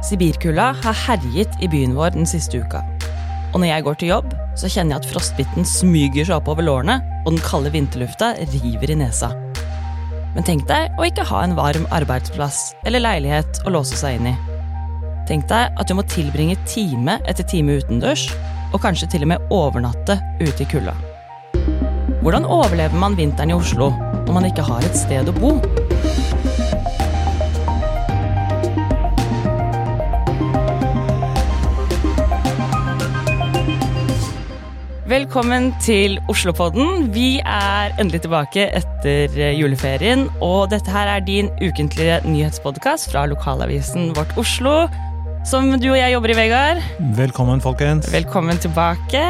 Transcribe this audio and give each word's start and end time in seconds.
Sibirkulda 0.00 0.70
har 0.80 0.96
herjet 1.06 1.56
i 1.60 1.68
byen 1.68 1.92
vår 1.96 2.14
den 2.14 2.28
siste 2.28 2.62
uka. 2.62 2.80
Og 3.52 3.60
når 3.60 3.68
jeg 3.68 3.84
går 3.84 3.98
til 4.00 4.12
jobb, 4.12 4.32
så 4.56 4.70
kjenner 4.70 4.96
jeg 4.96 5.02
at 5.02 5.10
frostbitten 5.10 5.66
smyger 5.68 6.24
seg 6.24 6.38
oppover 6.38 6.64
lårene, 6.64 7.00
og 7.26 7.34
den 7.34 7.42
kalde 7.44 7.72
vinterlufta 7.74 8.32
river 8.54 8.94
i 8.94 8.96
nesa. 9.02 9.32
Men 10.36 10.46
tenk 10.46 10.64
deg 10.70 10.94
å 10.96 11.04
ikke 11.08 11.26
ha 11.28 11.42
en 11.44 11.56
varm 11.58 11.84
arbeidsplass 11.92 12.70
eller 12.86 13.02
leilighet 13.02 13.60
å 13.66 13.74
låse 13.74 13.98
seg 13.98 14.20
inn 14.20 14.30
i. 14.30 14.36
Tenk 15.28 15.48
deg 15.50 15.76
at 15.76 15.90
du 15.90 15.96
må 15.98 16.06
tilbringe 16.08 16.56
time 16.70 17.18
etter 17.28 17.46
time 17.46 17.76
utendørs, 17.82 18.30
og 18.70 18.80
kanskje 18.80 19.10
til 19.10 19.26
og 19.26 19.32
med 19.34 19.52
overnatte 19.52 20.16
ute 20.40 20.64
i 20.64 20.70
kulda. 20.70 20.94
Hvordan 22.20 22.46
overlever 22.46 22.96
man 23.00 23.18
vinteren 23.18 23.52
i 23.52 23.58
Oslo 23.58 23.90
når 24.24 24.32
man 24.36 24.48
ikke 24.48 24.64
har 24.64 24.86
et 24.86 24.96
sted 24.96 25.28
å 25.28 25.36
bo? 25.36 25.54
Velkommen 35.10 35.72
til 35.82 36.20
Oslopodden. 36.30 37.08
Vi 37.10 37.40
er 37.42 37.90
endelig 37.98 38.20
tilbake 38.22 38.68
etter 38.78 39.32
eh, 39.34 39.56
juleferien. 39.58 40.28
Og 40.38 40.68
dette 40.70 40.92
her 40.94 41.10
er 41.10 41.24
din 41.26 41.48
ukentlige 41.58 42.20
nyhetspodkast 42.28 43.10
fra 43.10 43.24
lokalavisen 43.26 44.12
Vårt 44.14 44.36
Oslo. 44.38 44.86
Som 45.50 45.72
du 45.82 45.88
og 45.90 45.98
jeg 45.98 46.14
jobber 46.14 46.30
i, 46.30 46.38
Vegard. 46.38 46.84
Velkommen, 47.18 47.58
folkens. 47.58 48.06
Velkommen 48.14 48.62
tilbake. 48.62 49.24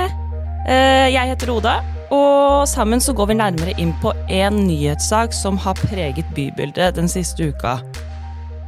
Eh, 0.69 1.09
jeg 1.15 1.33
heter 1.33 1.55
Oda, 1.57 1.79
og 2.13 2.69
sammen 2.69 3.01
så 3.01 3.17
går 3.17 3.33
vi 3.33 3.41
nærmere 3.41 3.79
inn 3.81 3.97
på 4.05 4.13
en 4.29 4.67
nyhetssak 4.67 5.33
som 5.33 5.57
har 5.65 5.81
preget 5.81 6.29
bybildet 6.37 6.99
den 7.01 7.09
siste 7.09 7.55
uka. 7.55 7.79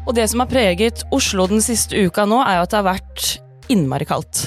Og 0.07 0.17
det 0.17 0.31
som 0.33 0.41
har 0.41 0.49
preget 0.49 1.05
Oslo 1.13 1.45
den 1.51 1.61
siste 1.61 2.07
uka 2.09 2.25
nå, 2.25 2.41
er 2.41 2.63
jo 2.63 2.69
at 2.71 2.73
det 2.73 2.81
har 2.81 2.93
vært 2.95 3.35
innmari 3.69 4.09
kaldt. 4.09 4.47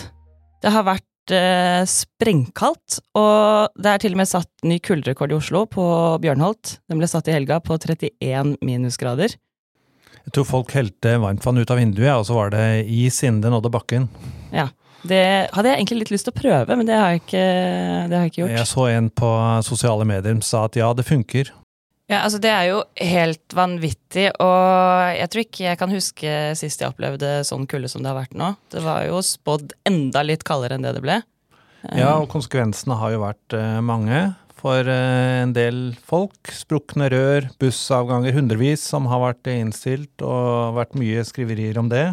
Det 0.65 0.73
har 0.73 0.89
vært 0.95 1.05
eh, 1.33 1.81
sprengkaldt, 1.89 2.99
og 3.17 3.73
det 3.79 3.91
er 3.91 4.03
til 4.03 4.15
og 4.15 4.21
med 4.21 4.29
satt 4.29 4.51
ny 4.67 4.77
kulderekord 4.83 5.33
i 5.33 5.37
Oslo, 5.37 5.65
på 5.69 5.85
Bjørnholt. 6.21 6.77
Den 6.91 7.01
ble 7.01 7.09
satt 7.09 7.29
i 7.31 7.35
helga 7.35 7.61
på 7.63 7.77
31 7.79 8.57
minusgrader. 8.65 9.37
Jeg 10.25 10.33
tror 10.33 10.47
folk 10.49 10.73
helte 10.73 11.17
varmtvann 11.21 11.61
ut 11.61 11.71
av 11.71 11.79
vinduet, 11.81 12.13
og 12.15 12.25
så 12.27 12.37
var 12.37 12.53
det 12.55 12.65
is 12.89 13.21
innen 13.23 13.43
det 13.43 13.53
nådde 13.53 13.73
bakken. 13.73 14.09
Ja. 14.53 14.71
Det 15.05 15.21
hadde 15.53 15.69
jeg 15.69 15.77
egentlig 15.77 15.99
litt 15.99 16.11
lyst 16.15 16.25
til 16.25 16.33
å 16.33 16.39
prøve, 16.39 16.75
men 16.79 16.87
det 16.87 16.95
har 16.97 17.11
jeg 17.13 17.21
ikke, 17.21 17.43
det 18.09 18.15
har 18.15 18.23
jeg 18.23 18.31
ikke 18.31 18.41
gjort. 18.41 18.55
Jeg 18.55 18.69
så 18.71 18.85
en 18.89 19.09
på 19.21 19.29
sosiale 19.67 20.07
medier 20.09 20.33
som 20.33 20.41
sa 20.47 20.63
at 20.65 20.79
ja, 20.79 20.87
det 20.97 21.05
funker. 21.05 21.51
Ja, 22.05 22.19
altså 22.21 22.37
Det 22.37 22.51
er 22.53 22.67
jo 22.69 22.81
helt 23.01 23.53
vanvittig, 23.57 24.27
og 24.37 25.15
jeg 25.17 25.29
tror 25.33 25.41
ikke 25.41 25.63
jeg 25.65 25.79
kan 25.79 25.93
huske 25.93 26.33
sist 26.59 26.83
jeg 26.83 26.91
opplevde 26.93 27.39
sånn 27.47 27.65
kulde 27.69 27.89
som 27.89 28.03
det 28.05 28.11
har 28.11 28.19
vært 28.19 28.35
nå. 28.37 28.51
Det 28.69 28.83
var 28.85 29.07
jo 29.07 29.23
spådd 29.25 29.73
enda 29.89 30.21
litt 30.21 30.45
kaldere 30.45 30.77
enn 30.77 30.85
det 30.85 30.93
det 30.99 31.01
ble. 31.05 31.21
Ja, 31.97 32.15
og 32.19 32.29
konsekvensene 32.29 32.97
har 32.97 33.13
jo 33.13 33.23
vært 33.25 33.55
eh, 33.57 33.79
mange 33.85 34.21
for 34.57 34.85
eh, 34.89 35.41
en 35.43 35.53
del 35.53 35.79
folk. 36.05 36.49
Sprukne 36.53 37.09
rør, 37.13 37.49
bussavganger 37.61 38.33
hundrevis 38.37 38.85
som 38.85 39.09
har 39.09 39.21
vært 39.21 39.49
innstilt, 39.53 40.21
og 40.25 40.77
vært 40.77 40.95
mye 40.97 41.25
skriverier 41.25 41.77
om 41.81 41.89
det. 41.91 42.07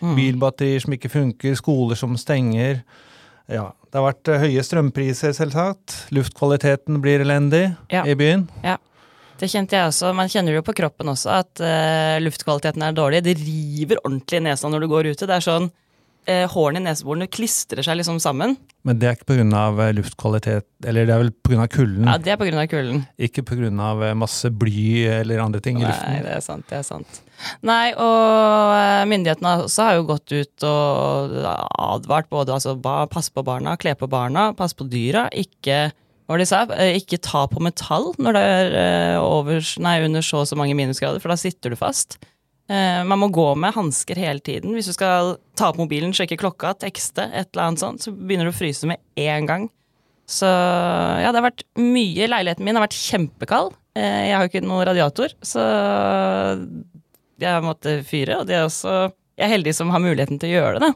Mm. 0.00 0.14
Bilbatterier 0.16 0.84
som 0.84 0.94
ikke 0.96 1.10
funker, 1.12 1.56
skoler 1.58 1.98
som 1.98 2.16
stenger. 2.20 2.82
Ja, 3.48 3.70
det 3.88 3.96
har 4.00 4.06
vært 4.10 4.28
eh, 4.32 4.44
høye 4.44 4.64
strømpriser, 4.64 5.32
selvsagt. 5.36 5.96
Luftkvaliteten 6.12 7.00
blir 7.04 7.24
elendig 7.24 7.64
Ja. 7.92 8.04
i 8.04 8.16
byen. 8.16 8.46
Det 9.38 9.50
kjente 9.50 9.76
jeg 9.78 9.90
også. 9.90 10.12
Man 10.16 10.30
kjenner 10.30 10.54
det 10.54 10.60
jo 10.62 10.66
på 10.66 10.76
kroppen 10.80 11.12
også, 11.12 11.34
at 11.44 11.62
uh, 11.62 12.16
luftkvaliteten 12.24 12.82
er 12.82 12.96
dårlig. 12.96 13.22
Det 13.26 13.36
river 13.38 14.00
ordentlig 14.04 14.40
i 14.40 14.46
nesa 14.48 14.70
når 14.70 14.84
du 14.84 14.90
går 14.90 15.12
ute. 15.12 15.28
Det 15.28 15.36
er 15.36 15.44
sånn 15.44 15.68
uh, 15.70 16.46
Hårene 16.52 16.82
i 16.82 16.86
neseborene 16.88 17.28
klistrer 17.30 17.86
seg 17.86 18.00
liksom 18.00 18.18
sammen. 18.22 18.56
Men 18.86 18.98
det 18.98 19.08
er 19.08 19.16
ikke 19.16 19.36
pga. 19.36 19.88
luftkvalitet, 19.94 20.66
eller 20.86 21.06
det 21.06 21.14
er 21.14 21.22
vel 21.22 21.32
pga. 21.44 21.68
kulden? 21.70 22.08
Ja, 22.08 22.18
Det 22.18 22.34
er 22.34 22.58
av 22.62 22.66
kulden. 22.72 23.06
Ikke 23.18 23.44
pga. 23.46 24.14
masse 24.14 24.50
bly 24.50 25.06
eller 25.20 25.44
andre 25.44 25.60
ting 25.60 25.78
i 25.78 25.82
Nei, 25.82 25.90
luften. 25.90 26.22
det 26.24 26.34
er 26.36 26.40
sant. 26.40 26.68
det 26.68 26.78
er 26.78 26.86
sant. 26.86 27.22
Nei, 27.62 27.92
og 27.94 28.72
eh, 28.74 29.04
myndighetene 29.06 29.52
også 29.68 29.84
har 29.86 29.98
jo 29.98 30.06
gått 30.08 30.32
ut 30.34 30.64
og 30.66 31.36
advart 31.78 32.28
både 32.30 32.56
altså 32.56 32.74
pass 32.82 33.30
på 33.30 33.44
barna, 33.46 33.76
kle 33.78 33.94
på 33.94 34.08
barna, 34.10 34.50
pass 34.58 34.74
på 34.74 34.88
dyra. 34.90 35.28
Ikke 35.30 35.92
var 36.28 36.38
det 36.38 36.44
de 36.44 36.50
sa? 36.50 36.62
Eh, 36.76 36.96
Ikke 37.00 37.18
ta 37.24 37.46
på 37.48 37.62
metall 37.64 38.10
når 38.20 38.36
det 38.36 38.42
er 38.54 38.74
eh, 38.82 39.20
over, 39.22 39.62
nei, 39.84 39.94
under 40.04 40.24
så 40.24 40.42
og 40.42 40.50
så 40.50 40.58
mange 40.60 40.76
minusgrader, 40.78 41.22
for 41.24 41.32
da 41.32 41.38
sitter 41.40 41.72
du 41.72 41.78
fast. 41.80 42.18
Eh, 42.68 43.00
Man 43.08 43.22
må 43.22 43.30
gå 43.32 43.46
med 43.56 43.72
hansker 43.76 44.20
hele 44.20 44.42
tiden. 44.44 44.74
Hvis 44.76 44.90
du 44.90 44.94
skal 44.96 45.36
ta 45.56 45.70
opp 45.72 45.80
mobilen, 45.80 46.12
sjekke 46.12 46.36
klokka, 46.40 46.74
tekste, 46.84 47.30
et 47.32 47.48
eller 47.54 47.70
annet 47.70 47.82
sånt, 47.84 48.04
så 48.04 48.12
begynner 48.12 48.48
du 48.48 48.52
å 48.52 48.58
fryse 48.60 48.86
med 48.90 49.00
en 49.16 49.48
gang. 49.48 49.68
Så 50.28 50.44
ja, 50.44 51.30
det 51.32 51.40
har 51.40 51.46
vært 51.48 51.64
mye. 51.80 52.28
Leiligheten 52.28 52.66
min 52.66 52.76
har 52.76 52.84
vært 52.84 52.98
kjempekald. 53.00 53.72
Jeg 53.96 54.34
har 54.36 54.44
jo 54.44 54.50
ikke 54.52 54.60
noen 54.68 54.84
radiator, 54.84 55.32
så 55.40 55.62
jeg 57.40 57.64
måtte 57.64 57.94
fyre. 58.06 58.42
Og 58.42 58.46
det 58.50 58.58
er 58.58 58.66
også 58.66 58.92
Jeg 59.38 59.46
er 59.46 59.54
heldig 59.54 59.72
som 59.76 59.92
har 59.94 60.02
muligheten 60.02 60.40
til 60.42 60.50
å 60.50 60.56
gjøre 60.56 60.80
det. 60.82 60.94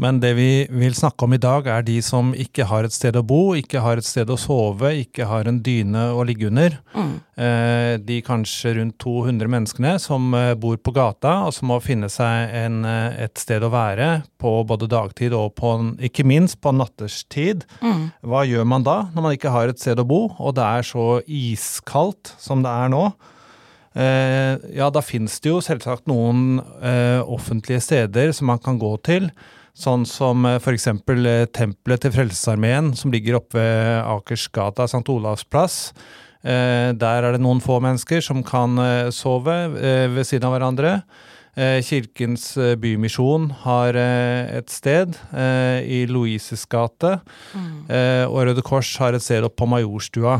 Men 0.00 0.18
det 0.20 0.32
vi 0.36 0.66
vil 0.68 0.94
snakke 0.96 1.24
om 1.24 1.32
i 1.36 1.40
dag, 1.40 1.66
er 1.68 1.84
de 1.86 1.98
som 2.04 2.32
ikke 2.36 2.66
har 2.68 2.84
et 2.84 2.92
sted 2.92 3.16
å 3.16 3.22
bo, 3.24 3.54
ikke 3.56 3.80
har 3.84 4.00
et 4.00 4.06
sted 4.06 4.28
å 4.32 4.38
sove, 4.40 4.90
ikke 5.02 5.24
har 5.28 5.48
en 5.48 5.60
dyne 5.64 6.06
å 6.12 6.24
ligge 6.28 6.48
under. 6.50 6.78
Mm. 6.92 7.14
Eh, 7.36 7.94
De 8.04 8.20
kanskje 8.24 8.74
rundt 8.78 8.98
200 9.00 9.48
menneskene 9.52 9.94
som 10.02 10.32
eh, 10.36 10.52
bor 10.58 10.76
på 10.76 10.94
gata, 10.96 11.38
og 11.46 11.56
som 11.56 11.72
må 11.72 11.80
finne 11.84 12.12
seg 12.12 12.52
en, 12.62 12.82
eh, 12.88 13.24
et 13.24 13.40
sted 13.40 13.64
å 13.64 13.72
være 13.72 14.10
på 14.40 14.54
både 14.68 14.88
dagtid 14.92 15.36
og 15.36 15.54
på, 15.56 15.74
ikke 16.08 16.28
minst 16.28 16.60
på 16.60 16.74
natterstid. 16.76 17.64
Mm. 17.80 18.10
Hva 18.28 18.46
gjør 18.48 18.68
man 18.68 18.84
da, 18.88 18.98
når 19.14 19.28
man 19.28 19.36
ikke 19.38 19.52
har 19.54 19.72
et 19.72 19.80
sted 19.80 20.00
å 20.00 20.08
bo, 20.08 20.26
og 20.38 20.56
det 20.60 20.68
er 20.68 20.88
så 20.92 21.06
iskaldt 21.24 22.34
som 22.40 22.64
det 22.64 22.72
er 22.84 22.92
nå? 22.92 23.06
Eh, 23.94 24.54
ja, 24.72 24.88
da 24.92 25.02
finnes 25.04 25.36
det 25.44 25.50
jo 25.50 25.60
selvsagt 25.64 26.08
noen 26.08 26.62
eh, 26.80 27.20
offentlige 27.20 27.82
steder 27.84 28.32
som 28.36 28.48
man 28.52 28.62
kan 28.62 28.80
gå 28.80 28.94
til. 29.04 29.28
Sånn 29.76 30.06
som 30.08 30.46
eh, 30.48 30.58
f.eks. 30.60 30.88
Tempelet 31.52 32.04
til 32.04 32.14
Frelsesarmeen, 32.14 32.92
som 32.98 33.12
ligger 33.12 33.40
oppe 33.40 33.60
ved 33.60 34.00
Akersgata, 34.06 34.88
St. 34.88 35.04
Olavs 35.12 35.44
plass. 35.44 35.80
Der 36.42 36.98
er 37.22 37.36
det 37.36 37.38
noen 37.38 37.60
få 37.62 37.76
mennesker 37.78 38.18
som 38.18 38.40
kan 38.42 38.74
sove 39.14 39.54
ved 40.10 40.26
siden 40.26 40.48
av 40.48 40.56
hverandre. 40.56 40.96
Eh, 41.52 41.82
Kirkens 41.84 42.56
eh, 42.56 42.78
Bymisjon 42.80 43.50
har 43.66 43.96
eh, 44.00 44.54
et 44.56 44.70
sted 44.72 45.18
i 45.84 45.98
Louises 46.08 46.64
gate. 46.70 47.18
Mm. 47.52 47.90
og 48.32 48.38
Røde 48.48 48.62
Kors 48.64 48.88
har 49.00 49.12
et 49.12 49.24
sted 49.24 49.44
oppe 49.44 49.60
på 49.60 49.68
Majorstua. 49.68 50.38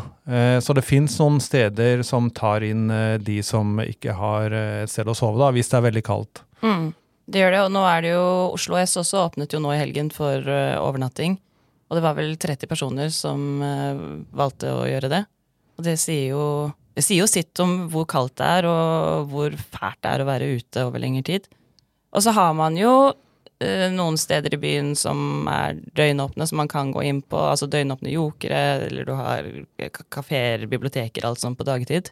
Så 0.63 0.75
det 0.77 0.85
fins 0.87 1.19
noen 1.21 1.41
steder 1.43 2.05
som 2.07 2.31
tar 2.33 2.65
inn 2.65 2.87
de 3.21 3.39
som 3.45 3.81
ikke 3.83 4.15
har 4.17 4.55
et 4.55 4.91
sted 4.91 5.09
å 5.09 5.17
sove, 5.17 5.41
da, 5.41 5.51
hvis 5.53 5.69
det 5.73 5.79
er 5.79 5.87
veldig 5.89 6.03
kaldt. 6.07 6.43
Mm. 6.63 6.93
Det 7.33 7.43
gjør 7.43 7.55
det, 7.55 7.63
og 7.67 7.73
nå 7.75 7.83
er 7.89 8.05
det 8.05 8.13
jo 8.15 8.25
Oslo 8.55 8.79
S 8.81 8.97
også 9.03 9.25
åpnet 9.27 9.55
jo 9.55 9.61
nå 9.63 9.75
i 9.75 9.81
helgen 9.81 10.13
for 10.15 10.47
overnatting. 10.47 11.37
Og 11.91 11.99
det 11.99 12.05
var 12.07 12.17
vel 12.17 12.37
30 12.41 12.71
personer 12.71 13.13
som 13.15 13.61
valgte 14.33 14.73
å 14.73 14.87
gjøre 14.89 15.13
det. 15.13 15.25
Og 15.77 15.89
det 15.89 15.99
sier 16.01 16.33
jo 16.33 16.47
det 16.97 17.03
sier 17.07 17.23
jo 17.23 17.29
sitt 17.31 17.59
om 17.65 17.89
hvor 17.93 18.05
kaldt 18.11 18.37
det 18.41 18.49
er, 18.59 18.67
og 18.69 19.29
hvor 19.33 19.55
fælt 19.57 20.01
det 20.05 20.11
er 20.13 20.23
å 20.25 20.29
være 20.29 20.49
ute 20.59 20.87
over 20.89 21.01
lengre 21.03 21.23
tid. 21.29 21.49
Og 22.13 22.21
så 22.25 22.35
har 22.37 22.53
man 22.59 22.77
jo 22.77 22.93
eh, 23.65 23.87
noen 23.95 24.19
steder 24.21 24.53
i 24.53 24.61
byen 24.61 24.93
som 24.99 25.49
er 25.49 25.79
døgnåpne, 25.97 26.45
som 26.51 26.61
man 26.61 26.69
kan 26.69 26.91
gå 26.93 27.05
inn 27.09 27.23
på. 27.25 27.39
Altså 27.41 27.69
døgnåpne 27.73 28.13
jokere, 28.13 28.63
eller 28.91 29.09
du 29.09 29.15
har 29.17 29.49
ka- 29.81 30.05
kafeer, 30.19 30.67
biblioteker, 30.69 31.25
alt 31.25 31.41
sånt 31.41 31.57
på 31.61 31.65
dagtid. 31.69 32.11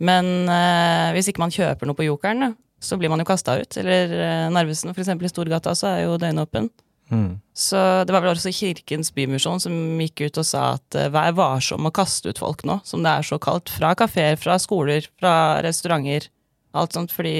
Men 0.00 0.48
eh, 0.48 1.12
hvis 1.14 1.28
ikke 1.30 1.44
man 1.44 1.52
kjøper 1.54 1.86
noe 1.90 1.98
på 1.98 2.08
jokeren, 2.08 2.54
så 2.84 2.96
blir 3.00 3.12
man 3.12 3.20
jo 3.22 3.28
kasta 3.28 3.58
ut. 3.60 3.76
Eller 3.80 4.10
eh, 4.16 4.48
Narvesen, 4.52 4.90
eksempel 4.96 5.28
i 5.28 5.32
Storgata, 5.32 5.76
så 5.76 5.92
er 5.92 6.06
jo 6.06 6.16
døgnåpen. 6.20 6.70
Mm. 7.12 7.40
Så 7.54 7.78
det 8.06 8.14
var 8.14 8.24
vel 8.24 8.32
også 8.32 8.52
Kirkens 8.54 9.12
Bymisjon 9.14 9.60
som 9.62 9.74
gikk 10.00 10.24
ut 10.26 10.40
og 10.40 10.46
sa 10.48 10.64
at 10.78 10.98
eh, 10.98 11.10
vær 11.12 11.34
varsom 11.36 11.86
å 11.86 11.94
kaste 11.94 12.32
ut 12.32 12.40
folk 12.40 12.64
nå, 12.66 12.80
som 12.86 13.04
det 13.04 13.12
er 13.12 13.26
så 13.26 13.38
kaldt. 13.42 13.72
Fra 13.74 13.92
kafeer, 13.98 14.38
fra 14.40 14.58
skoler, 14.62 15.06
fra 15.20 15.34
restauranter. 15.64 16.30
Alt 16.74 16.96
sånt, 16.96 17.14
fordi 17.14 17.34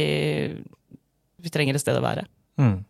vi 1.42 1.52
trenger 1.52 1.76
et 1.76 1.82
sted 1.82 1.98
å 1.98 2.04
være. 2.04 2.28
Mm. 2.60 2.84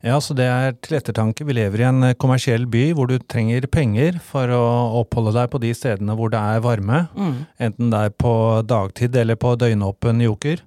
Ja, 0.00 0.16
så 0.24 0.32
det 0.32 0.46
er 0.48 0.76
til 0.80 0.96
ettertanke. 0.96 1.44
Vi 1.44 1.54
lever 1.58 1.82
i 1.82 1.88
en 1.90 2.04
eh, 2.08 2.16
kommersiell 2.16 2.64
by 2.70 2.86
hvor 2.96 3.10
du 3.10 3.18
trenger 3.20 3.66
penger 3.68 4.16
for 4.24 4.48
å 4.56 4.62
oppholde 5.02 5.34
deg 5.36 5.50
på 5.52 5.60
de 5.60 5.74
stedene 5.76 6.16
hvor 6.16 6.32
det 6.32 6.40
er 6.40 6.62
varme. 6.64 7.04
Mm. 7.12 7.34
Enten 7.68 7.92
det 7.92 8.06
er 8.06 8.14
på 8.16 8.32
dagtid 8.64 9.18
eller 9.20 9.36
på 9.40 9.52
døgnåpen 9.60 10.24
joker. 10.24 10.64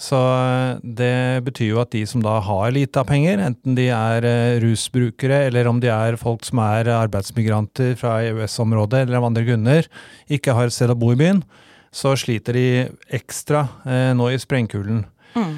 Så 0.00 0.16
eh, 0.18 0.78
det 0.82 1.44
betyr 1.46 1.70
jo 1.72 1.80
at 1.82 1.92
de 1.94 2.02
som 2.08 2.22
da 2.24 2.36
har 2.44 2.72
lite 2.74 3.00
av 3.00 3.08
penger, 3.08 3.40
enten 3.42 3.76
de 3.78 3.88
er 3.94 4.26
eh, 4.28 4.58
rusbrukere 4.62 5.46
eller 5.48 5.68
om 5.70 5.80
de 5.80 5.90
er 5.92 6.18
folk 6.20 6.44
som 6.46 6.60
er 6.64 6.90
arbeidsmigranter 6.92 7.96
fra 8.00 8.18
EØS-området 8.26 9.06
eller 9.06 9.20
av 9.20 9.30
andre 9.30 9.46
grunner, 9.48 9.88
ikke 10.28 10.56
har 10.56 10.68
et 10.68 10.76
sted 10.76 10.92
å 10.92 10.98
bo 10.98 11.14
i 11.14 11.20
byen, 11.20 11.40
så 11.96 12.12
sliter 12.18 12.56
de 12.56 12.66
ekstra 13.16 13.66
eh, 13.88 14.12
nå 14.16 14.28
i 14.32 14.40
sprengkulden. 14.40 15.06
Mm. 15.36 15.56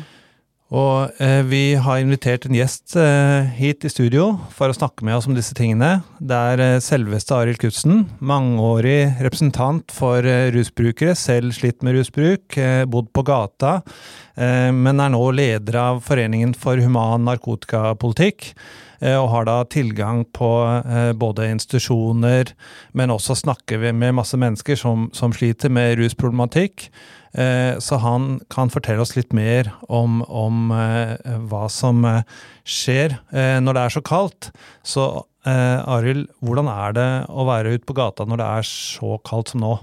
Og 0.68 1.14
eh, 1.24 1.40
vi 1.48 1.62
har 1.80 2.00
invitert 2.02 2.44
en 2.44 2.56
gjest 2.56 2.92
eh, 3.00 3.46
hit 3.56 3.86
i 3.88 3.90
studio 3.92 4.34
for 4.52 4.68
å 4.68 4.76
snakke 4.76 5.06
med 5.06 5.16
oss 5.16 5.24
om 5.28 5.36
disse 5.36 5.56
tingene. 5.56 6.02
Det 6.20 6.40
er 6.52 6.60
eh, 6.60 6.80
selveste 6.84 7.38
Arild 7.38 7.62
Knutsen, 7.62 8.02
mangeårig 8.20 9.16
representant 9.24 9.88
for 9.96 10.28
eh, 10.28 10.50
rusbrukere, 10.52 11.14
selv 11.16 11.56
slitt 11.56 11.80
med 11.80 11.96
rusbruk, 11.96 12.58
eh, 12.60 12.82
bodd 12.84 13.08
på 13.16 13.24
gata, 13.30 13.78
eh, 14.36 14.68
men 14.76 15.00
er 15.00 15.14
nå 15.14 15.22
leder 15.38 15.80
av 15.80 16.02
Foreningen 16.04 16.52
for 16.52 16.76
human 16.84 17.24
narkotikapolitikk. 17.28 18.52
Og 18.98 19.28
har 19.30 19.44
da 19.46 19.60
tilgang 19.70 20.24
på 20.34 20.48
både 21.22 21.44
institusjoner, 21.52 22.48
men 22.98 23.12
også 23.14 23.36
snakker 23.38 23.78
vi 23.78 23.92
med 23.94 24.16
masse 24.18 24.34
mennesker 24.34 24.74
som, 24.74 25.04
som 25.14 25.30
sliter 25.30 25.70
med 25.70 26.00
rusproblematikk. 26.00 26.88
Eh, 27.34 27.78
Så 27.78 27.98
han 28.00 28.40
kan 28.50 28.70
fortelle 28.70 29.02
oss 29.04 29.16
litt 29.16 29.32
mer 29.32 29.72
om, 29.88 30.22
om 30.28 30.70
eh, 30.72 31.16
hva 31.50 31.68
som 31.68 32.04
eh, 32.04 32.22
skjer 32.64 33.18
når 33.60 33.74
det 33.74 33.82
er 33.82 33.94
så 33.94 34.02
kaldt. 34.04 34.50
Så 34.84 35.04
eh, 35.48 35.90
Arild, 35.96 36.28
hvordan 36.44 36.68
er 36.72 36.96
det 36.96 37.10
å 37.28 37.46
være 37.48 37.76
ute 37.76 37.88
på 37.88 37.96
gata 37.96 38.26
når 38.28 38.42
det 38.42 38.48
er 38.58 38.68
så 38.68 39.16
kaldt 39.26 39.54
som 39.54 39.64
nå? 39.64 39.76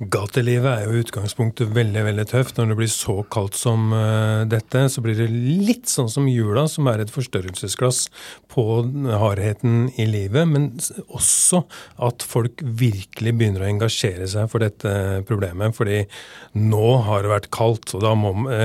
Gatelivet 0.00 0.70
er 0.70 0.86
jo 0.86 0.96
i 0.96 1.02
utgangspunktet 1.04 1.72
veldig 1.74 2.02
veldig 2.06 2.26
tøft. 2.30 2.58
Når 2.58 2.72
det 2.72 2.76
blir 2.78 2.90
så 2.92 3.16
kaldt 3.32 3.56
som 3.58 3.90
uh, 3.94 4.46
dette, 4.48 4.86
så 4.92 5.02
blir 5.04 5.18
det 5.18 5.28
litt 5.30 5.90
sånn 5.90 6.10
som 6.12 6.28
jula, 6.30 6.66
som 6.70 6.88
er 6.90 7.02
et 7.02 7.12
forstørrelsesglass 7.12 8.06
på 8.50 8.64
hardheten 9.20 9.90
i 10.00 10.06
livet. 10.08 10.48
Men 10.48 10.70
også 11.08 11.62
at 12.08 12.24
folk 12.26 12.62
virkelig 12.64 13.34
begynner 13.36 13.66
å 13.66 13.70
engasjere 13.70 14.28
seg 14.30 14.48
for 14.52 14.64
dette 14.64 15.22
problemet. 15.28 15.76
Fordi 15.76 16.02
nå 16.60 16.86
har 17.06 17.24
det 17.24 17.34
vært 17.34 17.50
kaldt, 17.54 17.94
og 17.96 18.04
da 18.04 18.14
må 18.18 18.34
uh, 18.46 18.58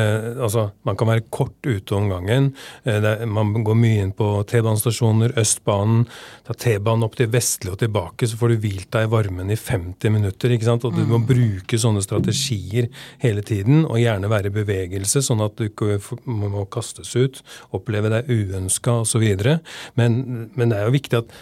Altså, 0.45 0.69
man 0.87 0.97
kan 0.99 1.09
være 1.09 1.25
kort 1.33 1.55
ute 1.65 1.95
om 1.97 2.09
gangen. 2.11 2.51
Uh, 2.85 2.99
det, 3.03 3.15
man 3.29 3.53
går 3.65 3.79
mye 3.79 4.05
inn 4.05 4.15
på 4.15 4.29
T-banestasjoner, 4.49 5.35
Østbanen. 5.41 6.05
Ta 6.45 6.53
T-banen 6.53 7.05
opp 7.07 7.17
til 7.17 7.29
Vestli 7.33 7.71
og 7.73 7.79
tilbake, 7.81 8.27
så 8.29 8.37
får 8.37 8.53
du 8.53 8.65
hvilt 8.65 8.89
deg 8.93 9.07
i 9.07 9.11
varmen 9.11 9.49
i 9.49 9.57
50 9.57 10.13
minutter. 10.13 10.53
ikke 10.53 10.67
sant? 10.67 10.85
Og 10.85 10.93
du 10.93 11.03
må 11.09 11.19
bruke 11.25 11.79
sånne 11.81 12.03
strategier 12.05 12.89
hele 13.23 13.41
tiden, 13.45 13.83
og 13.85 13.97
gjerne 14.01 14.29
være 14.29 14.51
i 14.51 14.57
bevegelse, 14.59 15.23
sånn 15.25 15.41
at 15.45 15.57
du 15.57 15.67
ikke 15.69 15.97
må 16.29 16.51
må 16.55 16.65
kastes 16.71 17.15
ut, 17.17 17.41
oppleve 17.75 18.11
deg 18.13 18.29
uønska 18.29 19.01
osv. 19.03 19.25
Men, 19.99 20.19
men 20.53 20.71
det 20.71 20.77
er 20.77 20.85
jo 20.85 20.95
viktig 20.95 21.23
at 21.23 21.39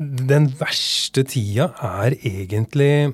den 0.00 0.48
verste 0.56 1.26
tida 1.28 1.70
er 1.84 2.16
egentlig 2.24 3.12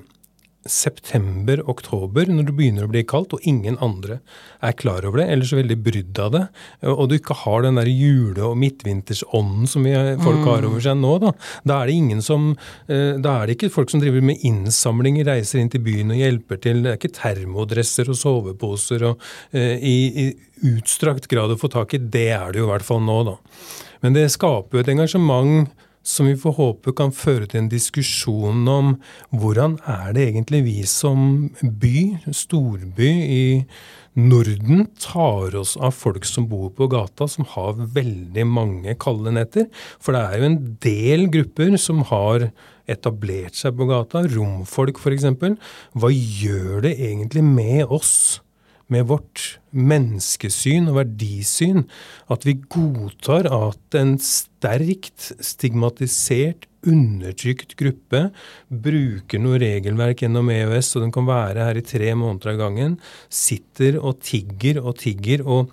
september-oktober, 0.71 2.29
når 2.31 2.49
det 2.49 2.55
begynner 2.57 2.87
å 2.87 2.91
bli 2.91 3.03
kaldt, 3.07 3.35
og 3.35 3.45
ingen 3.47 3.77
andre 3.83 4.19
er 4.63 4.75
klar 4.77 5.05
over 5.07 5.21
det, 5.21 5.27
eller 5.33 5.47
så 5.47 5.59
veldig 5.59 5.77
brydd 5.85 6.21
av 6.23 6.33
det, 6.33 6.43
og 6.93 7.07
du 7.09 7.17
ikke 7.17 7.37
har 7.43 7.65
den 7.65 7.79
der 7.79 7.89
jule- 7.91 8.45
og 8.47 8.57
midtvintersånden 8.61 9.69
som 9.69 9.87
vi, 9.87 9.93
folk 10.23 10.43
har 10.47 10.67
over 10.67 10.83
seg 10.83 10.99
nå, 10.99 11.13
da. 11.23 11.33
Da 11.67 11.79
er 11.81 11.89
det 11.89 11.97
ingen 11.97 12.21
som 12.25 12.49
eh, 12.87 13.17
Da 13.21 13.33
er 13.37 13.47
det 13.47 13.57
ikke 13.57 13.71
folk 13.73 13.91
som 13.91 14.01
driver 14.01 14.23
med 14.25 14.43
innsamling, 14.45 15.19
reiser 15.27 15.61
inn 15.61 15.71
til 15.73 15.83
byen 15.85 16.13
og 16.13 16.21
hjelper 16.21 16.61
til. 16.63 16.83
Det 16.83 16.93
er 16.93 16.99
ikke 16.99 17.15
termodresser 17.17 18.11
og 18.11 18.19
soveposer 18.19 19.07
og 19.11 19.27
eh, 19.51 19.77
i, 19.77 19.97
i 20.25 20.71
utstrakt 20.73 21.29
grad 21.31 21.53
å 21.53 21.59
få 21.59 21.69
tak 21.73 21.95
i. 21.97 22.01
Det 22.01 22.29
er 22.35 22.53
det 22.53 22.61
jo 22.61 22.69
i 22.69 22.71
hvert 22.71 22.87
fall 22.87 23.03
nå, 23.05 23.19
da. 23.27 23.37
Men 24.05 24.17
det 24.17 24.27
skaper 24.33 24.77
jo 24.77 24.83
et 24.83 24.93
engasjement 24.93 25.67
som 26.07 26.29
vi 26.29 26.37
får 26.39 26.55
håpe 26.55 26.93
kan 26.95 27.11
føre 27.15 27.49
til 27.49 27.65
en 27.65 27.69
diskusjon 27.71 28.63
om 28.71 28.93
hvordan 29.35 29.75
er 29.91 30.13
det 30.15 30.29
egentlig 30.29 30.63
vi 30.65 30.77
som 30.87 31.49
by, 31.61 31.97
storby 32.31 33.09
i 33.27 33.45
Norden, 34.17 34.87
tar 34.97 35.53
oss 35.59 35.75
av 35.77 35.93
folk 35.93 36.25
som 36.25 36.47
bor 36.49 36.71
på 36.73 36.87
gata, 36.89 37.27
som 37.29 37.45
har 37.51 37.75
veldig 37.77 38.47
mange 38.49 38.95
kalde 38.97 39.35
netter. 39.35 39.67
For 40.01 40.15
det 40.15 40.23
er 40.23 40.39
jo 40.39 40.47
en 40.47 40.57
del 40.81 41.27
grupper 41.35 41.77
som 41.81 42.01
har 42.09 42.47
etablert 42.89 43.59
seg 43.59 43.77
på 43.77 43.85
gata, 43.91 44.23
romfolk 44.31 44.97
f.eks. 45.03 45.27
Hva 45.93 46.09
gjør 46.09 46.87
det 46.87 46.95
egentlig 47.11 47.45
med 47.45 47.93
oss? 47.93 48.39
Med 48.93 49.07
vårt 49.09 49.59
menneskesyn 49.75 50.87
og 50.91 50.99
verdisyn 51.01 51.85
at 52.31 52.47
vi 52.47 52.57
godtar 52.71 53.49
at 53.51 53.97
en 53.99 54.15
sterkt 54.21 55.31
stigmatisert, 55.43 56.67
undertrykt 56.87 57.75
gruppe 57.79 58.23
bruker 58.71 59.41
noe 59.43 59.59
regelverk 59.61 60.23
gjennom 60.23 60.49
EØS, 60.53 60.93
og 60.97 61.05
den 61.07 61.13
kan 61.15 61.27
være 61.29 61.67
her 61.67 61.77
i 61.81 61.85
tre 61.85 62.13
måneder 62.17 62.53
av 62.55 62.61
gangen, 62.65 62.97
sitter 63.29 63.99
og 64.01 64.19
tigger 64.25 64.81
og 64.83 64.97
tigger 65.03 65.43
og 65.45 65.71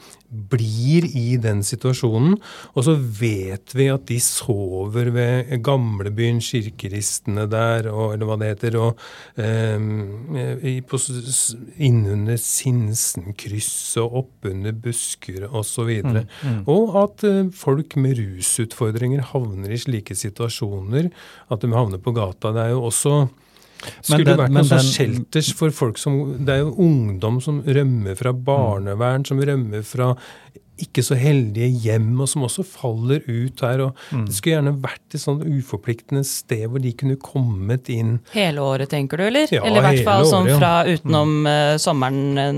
blir 0.51 1.05
i 1.15 1.37
den 1.39 1.61
situasjonen. 1.63 2.33
Og 2.75 2.83
så 2.89 2.97
vet 2.99 3.71
vi 3.79 3.85
at 3.93 4.03
de 4.09 4.17
sover 4.19 5.13
ved 5.15 5.53
gamlebyen, 5.63 6.41
kirkeristene 6.43 7.45
der, 7.53 7.87
og, 7.93 8.17
eller 8.17 8.27
hva 8.27 8.39
det 8.41 8.49
heter, 8.57 8.79
og 8.83 8.99
eh, 9.39 9.79
i- 10.73 10.81
på, 10.83 10.99
innunder 11.79 12.41
Sinsenkrysset 12.41 14.03
og 14.03 14.17
oppunder 14.25 14.75
Buskerud 14.75 15.47
osv. 15.55 15.91
Mm, 16.03 16.65
Og 16.71 16.97
at 17.05 17.25
eh, 17.29 17.45
folk 17.55 17.95
med 18.01 18.19
rusutfordringer 18.19 19.23
havner 19.31 19.71
i 19.75 19.79
slike 19.81 20.17
situasjoner, 20.19 21.04
at 21.51 21.65
de 21.65 21.73
havner 21.75 22.03
på 22.03 22.15
gata. 22.17 22.53
Det 22.55 22.67
er 22.67 22.75
jo 22.75 22.85
også 22.91 23.17
skulle 24.01 24.25
den- 24.25 24.39
vært 24.39 24.55
noen 24.55 24.69
sånn 24.69 24.93
shelters 24.93 25.53
for 25.53 25.71
folk 25.71 25.99
som 25.99 26.45
Det 26.45 26.55
er 26.55 26.61
jo 26.65 26.75
ungdom 26.79 27.41
som 27.43 27.63
rømmer 27.63 28.17
fra 28.17 28.33
barnevern, 28.33 29.27
som 29.27 29.39
rømmer 29.39 29.85
fra 29.85 30.15
ikke 30.75 31.05
så 31.07 31.15
heldige 31.15 31.69
hjem, 31.85 32.09
og 32.21 32.29
som 32.29 32.43
også 32.43 32.65
faller 32.67 33.23
ut 33.29 33.61
her. 33.61 33.81
og 33.81 33.97
mm. 34.11 34.27
Det 34.27 34.35
skulle 34.35 34.57
gjerne 34.57 34.83
vært 34.83 35.15
et 35.15 35.23
sånn 35.23 35.43
uforpliktende 35.47 36.25
sted 36.27 36.67
hvor 36.67 36.83
de 36.83 36.93
kunne 36.93 37.17
kommet 37.23 37.89
inn. 37.89 38.17
Hele 38.33 38.65
året, 38.65 38.91
tenker 38.91 39.21
du, 39.21 39.27
eller? 39.29 39.47
Ja, 39.55 39.63
eller 39.63 39.85
i 39.85 39.87
hvert 39.87 40.05
fall 40.09 40.27
sånn 40.27 40.51
ja. 40.51 40.59
fra 40.59 40.73
utenom 40.89 41.47
eh, 41.47 41.77
sommeren, 41.83 42.39
eh, 42.43 42.53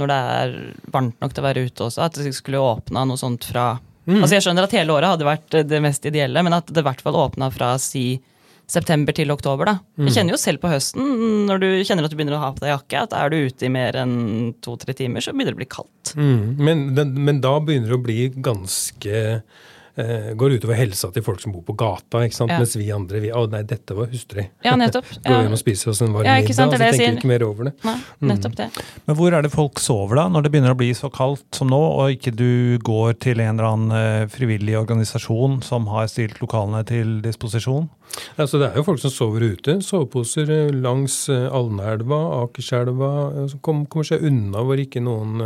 når 0.00 0.12
det 0.12 0.18
er 0.40 0.56
varmt 0.96 1.20
nok 1.20 1.36
til 1.36 1.44
å 1.44 1.48
være 1.50 1.66
ute 1.68 1.86
også, 1.90 2.06
at 2.06 2.14
det 2.14 2.32
skulle 2.36 2.64
åpna 2.64 3.04
noe 3.04 3.20
sånt 3.20 3.44
fra 3.52 3.74
Mm. 4.10 4.20
Altså 4.20 4.36
Jeg 4.36 4.46
skjønner 4.46 4.66
at 4.66 4.74
hele 4.74 4.96
året 4.96 5.14
hadde 5.14 5.28
vært 5.28 5.56
eh, 5.56 5.66
det 5.66 5.80
mest 5.84 6.06
ideelle, 6.10 6.42
men 6.46 6.56
at 6.56 6.68
det 6.70 6.82
i 6.82 6.88
hvert 6.88 7.02
fall 7.04 7.18
åpna 7.20 7.50
fra 7.54 7.72
si 7.80 8.04
september 8.70 9.14
til 9.16 9.32
oktober. 9.34 9.66
da. 9.66 9.76
Mm. 9.98 10.06
Jeg 10.06 10.16
kjenner 10.16 10.36
jo 10.36 10.40
selv 10.40 10.62
på 10.62 10.70
høsten, 10.70 11.08
når 11.48 11.62
du 11.62 11.68
kjenner 11.86 12.06
at 12.06 12.12
du 12.12 12.16
begynner 12.18 12.36
å 12.38 12.44
ha 12.44 12.52
på 12.54 12.62
deg 12.62 12.70
jakke, 12.70 13.02
at 13.02 13.16
er 13.18 13.32
du 13.32 13.48
ute 13.48 13.66
i 13.66 13.72
mer 13.72 13.98
enn 13.98 14.14
to-tre 14.62 14.94
timer, 14.94 15.24
så 15.24 15.34
begynner 15.34 15.56
det 15.56 15.58
å 15.58 15.62
bli 15.64 15.70
kaldt. 15.74 16.12
Mm. 16.14 16.44
Men, 16.60 16.86
men 17.18 17.42
da 17.42 17.56
begynner 17.58 17.90
det 17.90 17.98
å 17.98 18.04
bli 18.04 18.20
ganske 18.38 19.24
eh, 20.00 20.30
Går 20.40 20.56
utover 20.58 20.78
helsa 20.78 21.10
til 21.14 21.22
folk 21.26 21.40
som 21.42 21.52
bor 21.54 21.62
på 21.66 21.76
gata, 21.78 22.22
ikke 22.26 22.36
sant? 22.36 22.50
Ja. 22.52 22.58
mens 22.62 22.74
vi 22.80 22.88
andre 22.94 23.20
vi, 23.22 23.30
Å 23.36 23.44
nei, 23.52 23.62
dette 23.68 23.94
var 23.96 24.08
hustrig. 24.12 24.48
Ja, 24.66 24.74
nettopp. 24.80 25.06
Går 25.24 25.36
Ja. 25.36 25.42
hjem 25.46 25.56
og 25.56 25.60
spiser 25.62 25.92
oss 25.92 26.00
en 26.04 26.12
varm 26.16 26.24
Ja, 26.26 26.34
middag, 26.40 26.50
og 26.50 26.72
så 26.74 26.78
tenker 26.80 26.98
vi 26.98 27.18
ikke 27.20 27.30
mer 27.32 27.44
over 27.46 27.68
det. 27.70 27.74
Nei, 27.86 27.96
nettopp 28.32 28.56
det. 28.58 28.68
Men 29.06 29.16
hvor 29.20 29.36
er 29.38 29.42
det 29.46 29.52
folk 29.54 29.78
sover 29.82 30.20
da, 30.22 30.26
når 30.32 30.46
det 30.48 30.52
begynner 30.56 30.74
å 30.74 30.80
bli 30.80 30.90
så 30.96 31.10
kaldt 31.12 31.46
som 31.60 31.70
nå, 31.72 31.78
og 32.00 32.16
ikke 32.16 32.34
du 32.36 32.78
går 32.86 33.14
til 33.20 33.40
en 33.44 33.54
eller 33.58 33.68
annen 33.70 33.96
eh, 34.00 34.26
frivillig 34.32 34.76
organisasjon 34.80 35.60
som 35.66 35.86
har 35.92 36.06
stilt 36.10 36.40
lokalene 36.42 36.82
til 36.88 37.20
disposisjon? 37.24 37.88
Altså, 38.40 38.58
det 38.58 38.72
er 38.72 38.80
jo 38.80 38.82
folk 38.88 38.98
som 38.98 39.12
sover 39.14 39.44
ute. 39.52 39.76
Soveposer 39.86 40.50
eh, 40.50 40.72
langs 40.74 41.28
eh, 41.30 41.46
Alnaelva, 41.54 42.18
Akerselva, 42.42 43.10
som 43.52 43.60
kom, 43.62 43.84
kommer 43.86 44.08
seg 44.08 44.24
unna 44.26 44.64
hvor 44.66 44.80
ikke 44.82 45.02
noen 45.04 45.38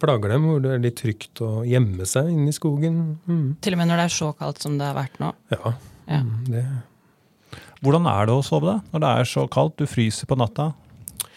plager 0.00 0.32
dem, 0.34 0.46
hvor 0.48 0.62
det 0.64 0.70
er 0.76 0.82
litt 0.84 0.96
trygt 1.00 1.42
å 1.44 1.50
gjemme 1.68 2.06
seg 2.08 2.30
inne 2.32 2.48
i 2.52 2.56
skogen. 2.56 3.00
Mm. 3.28 3.44
Til 3.62 3.76
og 3.76 3.80
med 3.82 3.90
når 3.92 4.00
det 4.02 4.06
er 4.08 4.14
så 4.16 4.30
kaldt 4.38 4.64
som 4.64 4.78
det 4.80 4.88
har 4.88 4.96
vært 4.98 5.20
nå. 5.22 5.32
Ja, 5.54 5.74
Ja. 6.10 6.22
mm, 6.24 6.32
det 6.50 6.64
Hvordan 7.80 8.04
er 8.10 8.26
det 8.28 8.34
å 8.36 8.42
sove 8.44 8.66
da, 8.66 8.74
når 8.92 9.00
det 9.00 9.10
er 9.20 9.28
så 9.30 9.46
kaldt, 9.48 9.76
du 9.80 9.86
fryser 9.88 10.28
på 10.28 10.36
natta? 10.36 10.72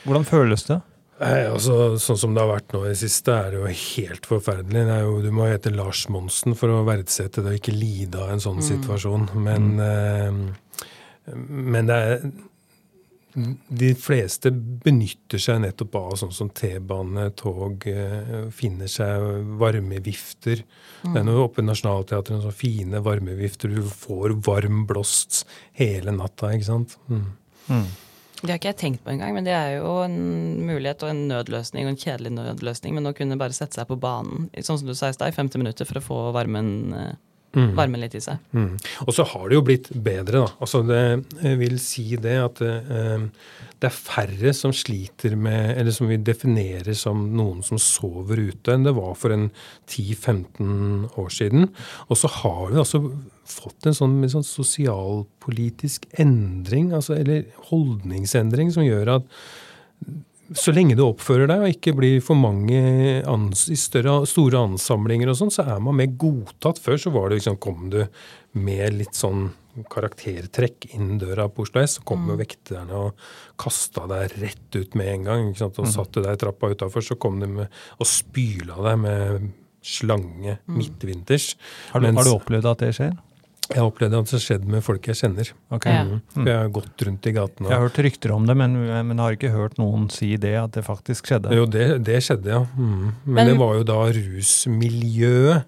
Hvordan 0.03 0.25
føles 0.27 0.65
det? 0.67 0.81
Nei, 1.21 1.45
altså, 1.47 1.95
Sånn 2.01 2.17
som 2.19 2.33
det 2.35 2.41
har 2.43 2.49
vært 2.49 2.73
nå 2.73 2.81
i 2.83 2.89
det 2.91 2.97
siste, 2.99 3.31
er 3.31 3.53
det 3.53 3.59
jo 3.61 3.69
helt 3.69 4.25
forferdelig. 4.27 4.81
Det 4.89 4.95
er 4.97 5.05
jo, 5.05 5.21
du 5.23 5.29
må 5.31 5.45
hete 5.47 5.71
Lars 5.71 6.01
Monsen 6.11 6.55
for 6.59 6.73
å 6.73 6.81
verdsette 6.83 7.43
det 7.45 7.53
og 7.53 7.59
ikke 7.61 7.75
lide 7.77 8.19
av 8.19 8.33
en 8.33 8.43
sånn 8.43 8.59
situasjon. 8.65 9.29
Men, 9.39 9.69
eh, 9.79 11.33
men 11.37 11.87
det 11.87 11.95
er 11.95 12.25
De 13.33 13.89
fleste 13.97 14.51
benytter 14.53 15.41
seg 15.41 15.63
nettopp 15.63 15.95
av 15.97 16.13
sånn 16.21 16.33
som 16.35 16.51
T-bane, 16.53 17.29
tog, 17.39 17.87
eh, 17.89 18.49
finner 18.53 18.91
seg 18.91 19.25
varmevifter. 19.59 20.63
Det 21.01 21.17
er 21.17 21.25
noe 21.25 21.47
oppe 21.47 21.63
i 21.63 21.65
Nationaltheatret, 21.65 22.43
sånne 22.43 22.53
fine 22.53 23.01
varmevifter. 23.03 23.73
Du 23.73 23.81
får 23.89 24.37
varm 24.45 24.85
blåst 24.85 25.43
hele 25.73 26.13
natta, 26.13 26.53
ikke 26.53 26.69
sant. 26.69 26.97
Mm. 27.09 27.31
Det 28.43 28.51
har 28.51 28.59
ikke 28.59 28.73
jeg 28.73 28.81
tenkt 28.81 29.03
på 29.05 29.13
engang, 29.13 29.33
men 29.33 29.45
det 29.47 29.53
er 29.55 29.77
jo 29.79 30.03
en 30.03 30.17
mulighet 30.67 31.03
og 31.03 31.13
en 31.13 31.27
nødløsning, 31.29 31.87
og 31.87 31.93
en 31.93 32.01
kjedelig 32.01 32.33
nødløsning, 32.35 32.93
men 32.93 33.07
å 33.07 33.15
kunne 33.15 33.39
bare 33.39 33.55
sette 33.55 33.79
seg 33.79 33.87
på 33.87 33.97
banen, 33.97 34.49
sånn 34.59 34.81
som 34.81 34.89
du 34.89 34.93
sa 34.93 35.09
i 35.09 35.15
stad, 35.15 35.31
i 35.31 35.37
50 35.37 35.63
minutter 35.63 35.87
for 35.87 36.01
å 36.01 36.03
få 36.03 36.17
varmen 36.35 36.91
eh, 37.59 37.73
varme 37.77 38.01
litt 38.01 38.15
i 38.17 38.23
seg. 38.23 38.41
Mm. 38.55 38.71
Og 39.07 39.13
så 39.15 39.25
har 39.33 39.49
det 39.49 39.59
jo 39.59 39.65
blitt 39.67 39.91
bedre, 39.93 40.45
da. 40.45 40.49
Altså 40.63 40.83
det 40.87 41.03
jeg 41.43 41.59
vil 41.61 41.77
si 41.81 42.07
det 42.21 42.37
at 42.41 42.63
eh, 42.65 43.27
det 43.83 43.89
er 43.89 43.95
færre 43.97 44.53
som 44.55 44.71
sliter 44.71 45.35
med, 45.35 45.73
eller 45.75 45.91
som 45.91 46.07
vi 46.07 46.15
definerer 46.15 46.95
som 46.95 47.25
noen 47.35 47.59
som 47.67 47.79
sover 47.81 48.39
ute, 48.39 48.71
enn 48.71 48.85
det 48.87 48.93
var 48.95 49.17
for 49.19 49.35
en 49.35 49.49
10-15 49.91 51.09
år 51.19 51.33
siden. 51.35 51.67
Og 52.07 52.19
så 52.21 52.31
har 52.39 52.71
vi 52.71 52.79
altså 52.79 53.01
fått 53.43 53.89
en 53.89 53.97
sånn, 53.97 54.15
en 54.23 54.31
sånn 54.37 54.47
sosialpolitisk 54.47 56.07
endring, 56.21 56.93
altså, 56.95 57.17
eller 57.19 57.49
holdningsendring, 57.73 58.71
som 58.71 58.87
gjør 58.87 59.17
at 59.17 59.27
så 60.51 60.73
lenge 60.75 60.95
du 60.99 61.05
oppfører 61.05 61.47
deg 61.47 61.63
og 61.63 61.71
ikke 61.71 61.93
blir 61.95 62.19
for 62.25 62.35
mange 62.35 62.79
ans 63.29 63.65
i 63.71 63.77
større, 63.79 64.25
store 64.29 64.59
ansamlinger, 64.67 65.31
og 65.31 65.37
sånn, 65.39 65.53
så 65.55 65.63
er 65.75 65.79
man 65.83 65.95
mer 65.95 66.11
godtatt. 66.19 66.81
Før 66.83 66.99
så 66.99 67.13
var 67.15 67.29
det 67.31 67.39
liksom, 67.39 67.57
kom 67.63 67.87
du 67.93 68.01
med 68.59 68.97
litt 68.99 69.15
sånn 69.17 69.47
karaktertrekk 69.89 70.89
inn 70.93 71.15
døra 71.21 71.47
på 71.49 71.63
Oslo 71.65 71.81
S, 71.81 71.95
så 71.97 72.03
kom 72.05 72.27
jo 72.29 72.35
vekterne 72.37 72.99
og 73.07 73.23
kasta 73.61 74.05
deg 74.11 74.35
rett 74.43 74.77
ut 74.77 74.95
med 74.99 75.09
en 75.15 75.23
gang. 75.29 75.47
ikke 75.49 75.63
sant, 75.63 75.79
Og 75.81 75.89
satt 75.89 76.11
du 76.13 76.21
deg 76.21 76.35
i 76.35 76.41
trappa 76.43 76.69
utafor, 76.75 77.01
så 77.01 77.17
kom 77.17 77.39
de 77.41 77.47
med, 77.49 77.67
og 77.97 78.05
spyla 78.09 78.77
deg 78.89 78.99
med 79.01 79.51
slange 79.83 80.59
midtvinters. 80.69 81.55
Har 81.91 81.99
du, 82.03 82.07
Mens- 82.07 82.17
har 82.21 82.29
du 82.29 82.35
opplevd 82.37 82.69
at 82.69 82.83
det 82.85 82.93
skjer? 82.99 83.15
Jeg 83.69 83.79
har 83.79 83.87
opplevd 83.87 84.13
at 84.17 84.27
det 84.27 84.35
har 84.35 84.41
skjedd 84.43 84.65
med 84.69 84.83
folk 84.83 85.05
jeg 85.07 85.15
kjenner. 85.21 85.49
Okay. 85.71 85.93
Ja. 85.95 86.03
Mm. 86.03 86.17
For 86.33 86.49
Jeg 86.51 86.57
har 86.59 86.71
gått 86.75 87.03
rundt 87.07 87.27
i 87.29 87.31
gatene. 87.33 87.69
Jeg 87.69 87.77
har 87.79 87.85
hørt 87.87 87.99
rykter 88.05 88.33
om 88.35 88.47
det, 88.49 88.55
men, 88.59 88.75
men 89.07 89.21
har 89.23 89.37
ikke 89.37 89.53
hørt 89.53 89.77
noen 89.79 90.09
si 90.11 90.33
det, 90.37 90.51
at 90.59 90.75
det 90.75 90.83
faktisk 90.85 91.29
skjedde. 91.31 91.53
Jo, 91.55 91.63
det, 91.71 91.85
det 92.03 92.17
skjedde, 92.27 92.51
ja. 92.51 92.59
Mm. 92.75 93.13
Men, 93.23 93.33
Men- 93.39 93.47
det 93.47 93.55
var 93.61 93.77
jo 93.79 93.85
da 93.87 93.99
rusmiljøet 94.17 95.63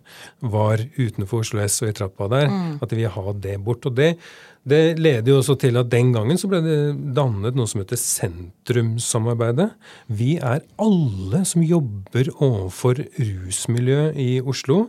var 0.55 0.83
utenfor 0.97 1.45
Oslo 1.45 1.63
S 1.65 1.79
og 1.85 1.89
i 1.93 1.95
trappa 1.97 2.27
der. 2.35 2.51
At 2.81 2.89
de 2.91 2.99
ville 2.99 3.13
ha 3.15 3.33
det 3.47 3.55
bort. 3.63 3.85
Og 3.87 3.95
det, 3.97 4.15
det 4.65 4.97
leder 4.97 5.29
jo 5.29 5.37
også 5.43 5.53
til 5.61 5.77
at 5.77 5.91
den 5.91 6.09
gangen 6.15 6.39
så 6.41 6.49
ble 6.49 6.57
det 6.65 6.77
dannet 7.13 7.53
noe 7.53 7.69
som 7.69 7.83
heter 7.83 7.99
Sentrumssamarbeidet. 8.01 9.67
Vi 10.09 10.39
er 10.41 10.63
alle 10.81 11.43
som 11.45 11.61
jobber 11.61 12.31
overfor 12.33 13.03
rusmiljøet 13.13 14.17
i 14.17 14.29
Oslo, 14.41 14.87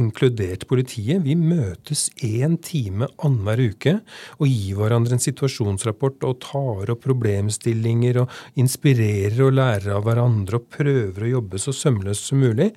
inkludert 0.00 0.64
politiet. 0.70 1.20
Vi 1.26 1.36
møtes 1.36 2.06
én 2.24 2.56
time 2.64 3.10
annenhver 3.20 3.60
uke 3.74 3.96
og 4.38 4.48
gir 4.48 4.80
hverandre 4.80 5.18
en 5.18 5.24
situasjonsrapport 5.28 6.24
og 6.24 6.40
tar 6.48 6.96
opp 6.96 7.04
problemstillinger 7.04 8.24
og 8.24 8.60
inspirerer 8.64 9.44
og 9.44 9.58
lærer 9.60 9.92
av 9.98 10.08
hverandre 10.08 10.56
og 10.56 10.70
prøver 10.72 11.28
å 11.28 11.34
jobbe 11.36 11.60
så 11.60 11.76
sømløst 11.76 12.32
som 12.32 12.40
mulig. 12.40 12.72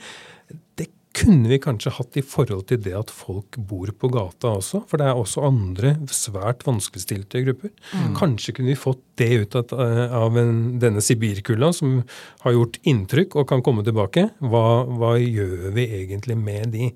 Kunne 1.16 1.48
vi 1.48 1.60
kanskje 1.64 1.94
hatt 1.96 2.18
i 2.20 2.24
forhold 2.26 2.66
til 2.68 2.82
det 2.84 2.94
at 2.98 3.12
folk 3.14 3.56
bor 3.70 3.88
på 3.96 4.10
gata 4.12 4.52
også, 4.60 4.82
for 4.90 5.00
det 5.00 5.08
er 5.08 5.16
også 5.20 5.46
andre 5.48 5.94
svært 6.12 6.66
vanskeligstilte 6.68 7.44
grupper. 7.46 7.72
Kanskje 8.18 8.56
kunne 8.58 8.74
vi 8.74 8.80
fått 8.80 9.00
det 9.16 9.30
ut 9.46 9.56
av, 9.56 9.72
av 10.12 10.36
en, 10.42 10.58
denne 10.82 11.00
sibirkulda, 11.00 11.70
som 11.78 12.02
har 12.44 12.52
gjort 12.58 12.82
inntrykk 12.84 13.38
og 13.40 13.48
kan 13.48 13.64
komme 13.64 13.86
tilbake. 13.88 14.26
Hva, 14.44 14.84
hva 14.92 15.14
gjør 15.22 15.70
vi 15.78 15.86
egentlig 16.02 16.36
med 16.36 16.74
de? 16.76 16.90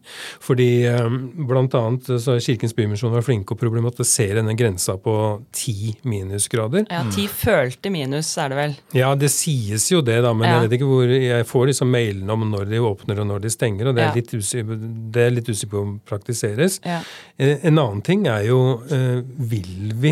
Fordi 0.44 0.68
bl.a. 0.84 1.46
blant 1.50 1.78
annet 1.80 2.10
så 2.20 2.36
har 2.36 2.44
Kirkens 2.44 2.76
Bymisjon 2.76 3.14
vært 3.16 3.28
flinke 3.30 3.56
å 3.56 3.60
problematisere 3.60 4.42
denne 4.42 4.56
grensa 4.60 4.98
på 5.00 5.14
ti 5.56 5.94
minusgrader. 6.04 6.90
Ja, 6.92 7.06
ti 7.14 7.28
følte 7.32 7.92
minus 7.94 8.34
er 8.42 8.52
det 8.52 8.60
vel. 8.60 8.76
Ja, 9.00 9.14
det 9.20 9.32
sies 9.34 9.88
jo 9.94 10.02
det, 10.06 10.20
da, 10.26 10.34
men 10.36 10.50
Ja. 10.50 10.60
jeg 10.60 10.68
vet 10.70 10.78
ikke 10.80 10.90
hvor 10.92 11.08
Jeg 11.10 11.46
får 11.48 11.68
liksom 11.72 11.90
mailene 11.94 12.36
om 12.36 12.44
når 12.52 12.68
de 12.70 12.80
åpner 12.84 13.20
og 13.24 13.28
når 13.32 13.42
de 13.48 13.50
stenger, 13.54 13.90
og 13.90 13.96
det 13.96 14.09
er 14.10 14.16
litt 14.20 14.34
usikker, 14.34 14.82
det 15.14 15.24
er 15.28 15.32
litt 15.36 15.50
usikker 15.50 15.72
på 15.78 15.82
om 15.86 15.94
praktiseres. 16.06 16.80
Ja. 16.86 17.00
Eh, 17.38 17.58
En 17.64 17.78
annen 17.78 18.02
ting 18.06 18.28
er 18.28 18.44
jo 18.48 18.60
eh, 18.92 19.22
Vil 19.38 19.94
vi 19.96 20.12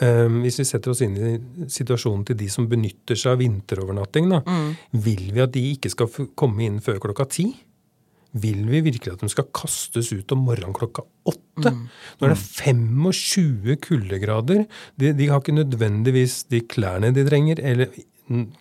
eh, 0.00 0.26
hvis 0.42 0.58
vi 0.60 0.64
setter 0.68 0.90
oss 0.92 1.00
inn 1.06 1.16
i 1.16 1.36
situasjonen 1.72 2.24
til 2.28 2.36
de 2.36 2.48
som 2.52 2.66
benytter 2.68 3.16
seg 3.16 3.32
av 3.32 3.38
vinterovernatting, 3.44 4.28
da, 4.30 4.40
Mm. 4.46 4.74
vil 4.92 5.30
vi 5.32 5.40
at 5.40 5.52
de 5.52 5.62
ikke 5.74 5.90
skal 5.90 6.08
komme 6.36 6.66
inn 6.66 6.80
før 6.80 6.98
klokka 7.00 7.28
ti? 7.28 7.46
Vil 8.36 8.66
vi 8.68 8.82
virkelig 8.84 9.14
at 9.14 9.20
de 9.24 9.28
skal 9.32 9.46
kastes 9.56 10.10
ut 10.12 10.32
om 10.34 10.42
morgenen 10.44 10.74
klokka 10.76 11.00
åtte? 11.24 11.72
Når 12.20 12.28
det 12.28 12.36
er 12.36 12.42
25 12.66 13.76
kuldegrader, 13.80 14.66
de, 15.00 15.12
de 15.16 15.28
har 15.30 15.40
ikke 15.40 15.54
nødvendigvis 15.56 16.42
de 16.52 16.60
klærne 16.68 17.14
de 17.16 17.24
trenger, 17.24 17.62
eller 17.64 17.88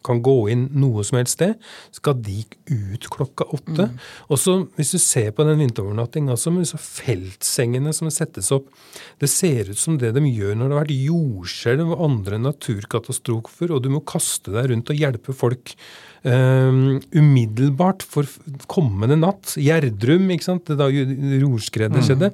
kan 0.05 0.22
gå 0.25 0.36
inn 0.53 0.67
noe 0.77 1.03
som 1.05 1.17
helst 1.19 1.39
sted, 1.39 1.55
skal 1.95 2.17
de 2.24 2.43
ut 2.69 3.07
klokka 3.13 3.48
åtte. 3.55 3.88
Og 4.29 4.39
så 4.41 4.57
hvis 4.77 4.93
du 4.95 5.00
ser 5.01 5.31
på 5.36 5.45
den 5.48 5.62
vinterovernattinga, 5.63 6.36
altså 6.36 6.53
med 6.53 6.65
disse 6.65 6.79
feltsengene 6.81 7.93
som 7.95 8.12
settes 8.13 8.51
opp, 8.55 8.69
det 9.22 9.29
ser 9.31 9.72
ut 9.72 9.81
som 9.81 10.00
det 10.01 10.13
de 10.15 10.25
gjør 10.29 10.57
når 10.57 10.69
det 10.69 10.77
har 10.77 10.84
vært 10.84 11.05
jordskjelv 11.10 11.95
og 11.95 12.03
andre 12.10 12.41
naturkatastrofer, 12.45 13.74
og 13.74 13.86
du 13.86 13.91
må 13.93 14.03
kaste 14.05 14.53
deg 14.55 14.69
rundt 14.72 14.93
og 14.93 15.01
hjelpe 15.01 15.36
folk 15.36 15.75
um, 16.25 17.00
umiddelbart 17.15 18.03
for 18.03 18.27
kommende 18.72 19.17
natt. 19.20 19.55
Gjerdrum, 19.62 20.27
ikke 20.36 20.50
sant, 20.50 20.72
da 20.77 20.89
jo 20.91 21.05
jordskredet 21.46 22.03
skjedde. 22.05 22.32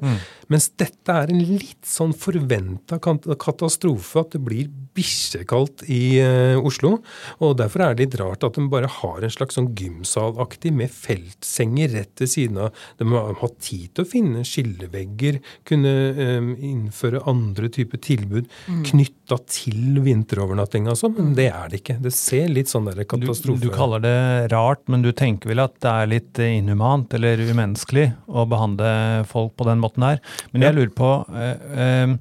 Mens 0.52 0.68
dette 0.80 1.14
er 1.16 1.32
en 1.32 1.40
litt 1.40 1.88
sånn 1.88 2.12
forventa 2.18 2.98
katastrofe, 3.00 4.24
at 4.24 4.34
det 4.36 4.42
blir 4.44 4.72
bikkjekaldt 4.98 5.86
i 5.92 6.02
uh, 6.20 6.58
Oslo. 6.68 6.98
Og 7.40 7.56
derfor 7.62 7.86
er 7.86 7.96
det 7.96 8.10
litt 8.10 8.20
rart 8.20 8.44
at 8.48 8.60
de 8.60 8.66
bare 8.72 8.90
har 9.00 9.24
en 9.24 9.32
slags 9.32 9.56
sånn 9.60 9.72
gymsalaktig 9.78 10.74
med 10.76 10.92
feltsenger 10.92 11.94
rett 11.96 12.24
ved 12.24 12.34
siden 12.34 12.60
av. 12.66 12.82
De 13.00 13.08
må 13.08 13.22
ha 13.40 13.52
tid 13.62 13.94
til 13.96 14.04
å 14.04 14.12
finne 14.12 14.44
skillevegger, 14.48 15.40
kunne 15.68 15.96
um, 16.20 16.52
innføre 16.58 17.24
andre 17.32 17.72
typer 17.72 18.02
tilbud 18.02 18.50
Mm. 18.72 18.84
knytta 18.86 19.38
til 19.50 20.00
vinterovernatting, 20.04 20.88
altså, 20.92 21.10
men 21.12 21.34
det 21.38 21.48
er 21.50 21.72
det 21.72 21.82
ikke. 21.82 21.96
Det 22.04 22.12
ser 22.14 22.50
litt 22.52 22.70
sånn 22.72 22.86
der 22.88 23.02
Du, 23.02 23.06
katastrofe 23.10 23.64
du 23.64 23.70
kaller 23.82 24.04
det 24.04 24.18
rart, 24.54 24.84
men 24.92 25.04
du 25.06 25.12
tenker 25.12 25.52
vel 25.52 25.64
at 25.64 25.76
det 25.84 25.92
er 25.92 26.12
litt 26.12 26.42
inhumant 26.46 27.14
eller 27.18 27.42
umenneskelig 27.42 28.12
å 28.30 28.46
behandle 28.50 28.94
folk 29.30 29.56
på 29.58 29.68
den 29.70 29.82
måten 29.84 30.06
her. 30.06 30.22
Men 30.54 30.68
jeg 30.68 30.78
lurer 30.78 30.96
på 30.98 31.12
eh, 31.34 31.68
eh, 31.86 32.16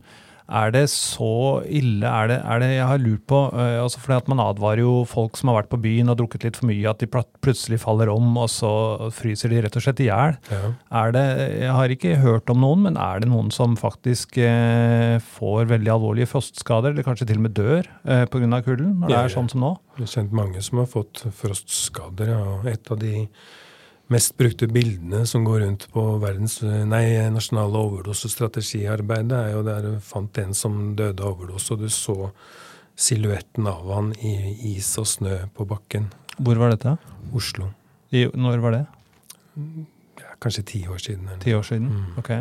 Er 0.51 0.73
det 0.75 0.83
så 0.91 1.63
ille? 1.71 2.03
Er 2.09 2.27
det, 2.31 2.39
er 2.43 2.59
det 2.63 2.69
Jeg 2.73 2.87
har 2.91 2.99
lurt 2.99 3.23
på 3.31 3.39
altså 3.55 4.01
fordi 4.03 4.17
at 4.19 4.29
Man 4.33 4.43
advarer 4.43 4.83
jo 4.83 4.95
folk 5.07 5.39
som 5.39 5.51
har 5.53 5.61
vært 5.61 5.71
på 5.71 5.79
byen 5.85 6.11
og 6.11 6.19
drukket 6.19 6.47
litt 6.49 6.59
for 6.59 6.67
mye, 6.71 6.83
at 6.91 6.99
de 7.03 7.09
plutselig 7.11 7.79
faller 7.83 8.11
om, 8.11 8.27
og 8.41 8.49
så 8.51 8.73
fryser 9.15 9.53
de 9.53 9.61
rett 9.65 9.79
og 9.79 9.85
slett 9.85 10.03
i 10.03 10.09
hjel. 10.09 10.37
Ja. 10.51 10.73
Jeg 11.15 11.71
har 11.77 11.95
ikke 11.95 12.17
hørt 12.23 12.51
om 12.51 12.61
noen, 12.65 12.83
men 12.89 12.99
er 13.01 13.23
det 13.23 13.31
noen 13.31 13.51
som 13.55 13.77
faktisk 13.79 14.39
eh, 14.43 15.17
får 15.39 15.71
veldig 15.71 15.95
alvorlige 15.95 16.31
frostskader, 16.31 16.93
eller 16.95 17.07
kanskje 17.07 17.29
til 17.31 17.41
og 17.41 17.47
med 17.47 17.57
dør 17.59 17.87
eh, 18.05 18.27
pga. 18.31 18.63
kulden, 18.67 18.99
når 19.01 19.07
det 19.09 19.17
Ja, 19.17 19.25
er 19.25 19.35
sånn 19.37 19.51
som 19.53 19.63
nå? 19.65 19.73
Jeg 19.99 20.07
har 20.09 20.15
kjent 20.17 20.37
mange 20.43 20.63
som 20.67 20.83
har 20.83 20.91
fått 20.91 21.25
frostskader. 21.41 22.35
Ja. 22.35 22.45
Et 22.75 22.91
av 22.91 22.99
de 23.01 23.27
mest 24.11 24.37
brukte 24.39 24.69
bildene 24.71 25.25
som 25.29 25.45
går 25.47 25.63
rundt 25.65 25.87
på 25.95 26.05
verdens, 26.23 26.59
nei, 26.63 27.05
nasjonale 27.33 27.85
overdosestrategiarbeidet, 27.89 29.37
er 29.39 29.55
jo 29.55 29.65
der 29.67 29.87
du 29.87 29.93
fant 30.05 30.41
en 30.43 30.57
som 30.57 30.81
døde 30.99 31.25
av 31.25 31.37
overdose, 31.37 31.75
og 31.75 31.85
du 31.85 31.91
så 31.95 32.17
silhuetten 33.01 33.69
av 33.71 33.87
han 33.95 34.13
i 34.21 34.35
is 34.75 34.93
og 35.01 35.09
snø 35.09 35.37
på 35.57 35.67
bakken. 35.69 36.11
Hvor 36.41 36.59
var 36.61 36.75
dette? 36.75 36.97
Oslo. 37.37 37.71
I, 38.11 38.27
når 38.35 38.65
var 38.65 38.77
det? 38.77 38.85
Ja, 40.21 40.35
kanskje 40.43 40.67
ti 40.75 40.83
år 40.91 40.99
siden. 40.99 41.29
Eller. 41.29 41.45
Ti 41.45 41.55
år 41.55 41.69
siden? 41.71 41.89
Mm. 41.89 42.19
Ok. 42.21 42.33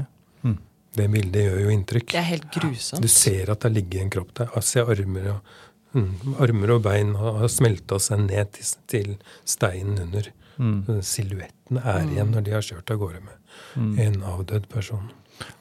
Det 0.97 1.05
bildet 1.11 1.45
gjør 1.45 1.59
jo 1.63 1.73
inntrykk. 1.73 2.11
Det 2.11 2.19
er 2.19 2.29
helt 2.31 2.47
grusomt. 2.53 3.03
Du 3.03 3.11
ser 3.11 3.51
at 3.53 3.65
det 3.65 3.73
ligger 3.75 4.03
en 4.03 4.13
kropp 4.13 4.31
der. 4.39 4.49
Altså 4.57 4.85
armer 4.89 5.31
og, 5.35 5.51
mm, 5.93 6.35
armer 6.41 6.73
og 6.75 6.83
bein 6.87 7.13
har 7.19 7.37
har 7.43 7.51
smelta 7.53 7.99
seg 8.01 8.25
ned 8.25 8.53
til, 8.55 8.71
til 8.89 9.11
steinen 9.45 9.99
under. 10.07 10.31
Mm. 10.59 10.81
Silhuetten 11.01 11.77
er 11.79 12.01
igjen 12.09 12.33
når 12.35 12.43
de 12.43 12.51
har 12.51 12.61
kjørt 12.65 12.91
av 12.91 12.97
gårde 12.99 13.21
med 13.23 13.35
Mm. 13.75 13.99
en 13.99 14.21
avdød 14.23 14.67
person. 14.69 15.09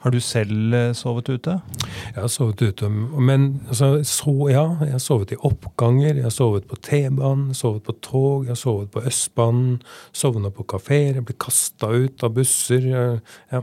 Har 0.02 0.11
du 0.11 0.19
selv 0.21 0.75
eh, 0.75 0.93
sovet 0.93 1.28
ute? 1.28 1.61
Jeg 2.14 2.14
har 2.21 2.28
sovet 2.28 2.62
ute, 2.62 2.88
men 2.90 3.61
altså, 3.69 4.02
så, 4.05 4.35
ja, 4.50 4.64
jeg 4.83 4.90
har 4.97 4.99
sovet 4.99 5.33
i 5.33 5.37
oppganger, 5.37 6.14
jeg 6.17 6.23
har 6.25 6.31
sovet 6.35 6.67
på 6.67 6.76
T-banen, 6.83 7.55
sovet 7.55 7.83
på 7.87 7.95
tog, 8.02 8.45
jeg 8.45 8.50
har 8.50 8.59
sovet 8.59 8.90
på 8.90 9.02
Østbanen, 9.07 9.81
sovna 10.12 10.50
på 10.50 10.67
kafeer, 10.67 11.14
jeg 11.21 11.25
blir 11.25 11.38
kasta 11.38 11.87
ut 11.95 12.25
av 12.26 12.35
busser. 12.35 12.88
Ja, 13.52 13.62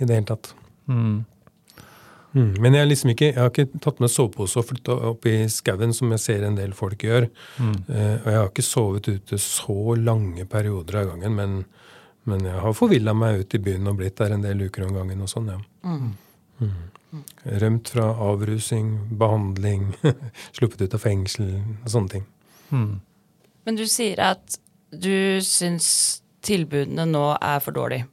i 0.00 0.04
det 0.04 0.14
hele 0.14 0.26
tatt. 0.26 0.52
Mm. 0.88 1.24
Mm. 2.32 2.50
Men 2.60 2.76
jeg, 2.76 2.88
liksom 2.90 3.12
ikke, 3.14 3.30
jeg 3.30 3.40
har 3.40 3.50
ikke 3.52 3.80
tatt 3.84 4.02
med 4.02 4.12
sovepose 4.12 4.60
og 4.60 4.66
flytta 4.68 4.96
opp 5.10 5.26
i 5.30 5.36
skauen, 5.52 5.94
som 5.96 6.12
jeg 6.14 6.22
ser 6.22 6.44
en 6.46 6.58
del 6.58 6.74
folk 6.76 7.02
gjør. 7.06 7.28
Mm. 7.56 7.74
Uh, 7.88 8.14
og 8.18 8.28
jeg 8.28 8.38
har 8.38 8.50
ikke 8.50 8.66
sovet 8.66 9.08
ute 9.08 9.40
så 9.42 9.96
lange 9.98 10.44
perioder 10.50 11.00
av 11.02 11.10
gangen, 11.14 11.38
men, 11.38 11.56
men 12.28 12.46
jeg 12.50 12.62
har 12.64 12.76
forvilla 12.76 13.16
meg 13.16 13.42
ut 13.42 13.56
i 13.56 13.62
byen 13.64 13.90
og 13.90 13.98
blitt 14.02 14.18
der 14.20 14.36
en 14.36 14.44
del 14.44 14.66
uker 14.68 14.86
om 14.86 14.94
gangen 15.00 15.24
og 15.24 15.32
sånn, 15.32 15.50
ja. 15.54 15.60
Mm. 15.88 16.14
Mm. 16.58 17.24
Rømt 17.62 17.88
fra 17.94 18.10
avrusing, 18.28 18.92
behandling, 19.18 19.92
sluppet 20.56 20.84
ut 20.84 20.96
av 20.98 21.04
fengsel 21.04 21.52
og 21.56 21.92
sånne 21.92 22.18
ting. 22.18 22.26
Mm. 22.68 22.98
Men 23.64 23.78
du 23.78 23.86
sier 23.88 24.20
at 24.24 24.58
du 24.92 25.40
syns 25.44 25.88
tilbudene 26.44 27.04
nå 27.08 27.24
er 27.36 27.60
for 27.64 27.76
dårlige. 27.76 28.08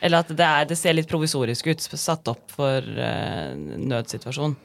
Eller 0.00 0.24
at 0.24 0.32
det, 0.32 0.46
er, 0.46 0.66
det 0.70 0.78
ser 0.80 0.96
litt 0.96 1.10
provisorisk 1.10 1.70
ut, 1.70 1.84
satt 2.00 2.28
opp 2.32 2.52
for 2.54 2.80
uh, 2.80 3.52
nødsituasjon. 3.56 4.56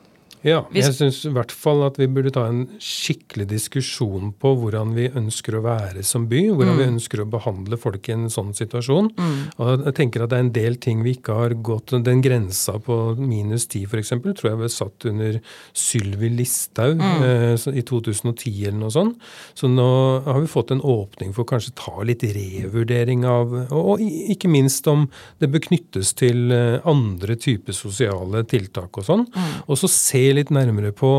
Ja, 0.45 0.59
jeg 0.75 0.93
syns 0.93 1.23
i 1.25 1.31
hvert 1.33 1.49
fall 1.49 1.81
at 1.87 1.95
vi 1.97 2.05
burde 2.11 2.29
ta 2.35 2.43
en 2.51 2.67
skikkelig 2.77 3.47
diskusjon 3.49 4.29
på 4.37 4.51
hvordan 4.59 4.91
vi 4.93 5.07
ønsker 5.09 5.57
å 5.57 5.63
være 5.65 6.03
som 6.05 6.27
by. 6.29 6.43
Hvordan 6.53 6.77
vi 6.77 6.85
ønsker 6.85 7.23
å 7.23 7.27
behandle 7.29 7.79
folk 7.81 8.05
i 8.09 8.13
en 8.13 8.27
sånn 8.29 8.51
situasjon. 8.53 9.09
Og 9.57 9.85
jeg 9.87 9.95
tenker 9.97 10.21
at 10.21 10.29
det 10.29 10.37
er 10.37 10.45
en 10.45 10.51
del 10.53 10.77
ting 10.81 11.01
vi 11.05 11.15
ikke 11.17 11.37
har 11.39 11.55
gått 11.65 11.95
Den 12.05 12.21
grensa 12.21 12.77
på 12.81 13.15
minus 13.17 13.65
10 13.67 13.89
f.eks. 13.89 14.13
tror 14.21 14.51
jeg 14.51 14.59
ble 14.59 14.69
satt 14.69 15.07
under 15.09 15.39
Sylvi 15.73 16.29
Listhaug 16.33 17.01
eh, 17.01 17.55
i 17.73 17.83
2010 17.85 18.67
eller 18.67 18.79
noe 18.83 18.93
sånt. 18.93 19.17
Så 19.57 19.69
nå 19.71 19.89
har 20.27 20.39
vi 20.43 20.51
fått 20.51 20.75
en 20.75 20.83
åpning 20.85 21.33
for 21.33 21.47
kanskje 21.49 21.73
ta 21.79 22.05
litt 22.05 22.25
revurdering 22.25 23.25
av 23.25 23.53
Og, 23.55 23.81
og 23.95 24.05
ikke 24.05 24.49
minst 24.51 24.85
om 24.91 25.07
det 25.41 25.49
bør 25.53 25.65
knyttes 25.69 26.13
til 26.17 26.53
eh, 26.53 26.77
andre 26.85 27.37
typer 27.41 27.73
sosiale 27.73 28.45
tiltak 28.45 29.01
og 29.01 29.09
sånn. 29.09 29.25
Og 29.65 29.79
så 29.81 29.89
se 29.89 30.34
litt 30.35 30.51
nærmere 30.53 30.91
på 30.95 31.09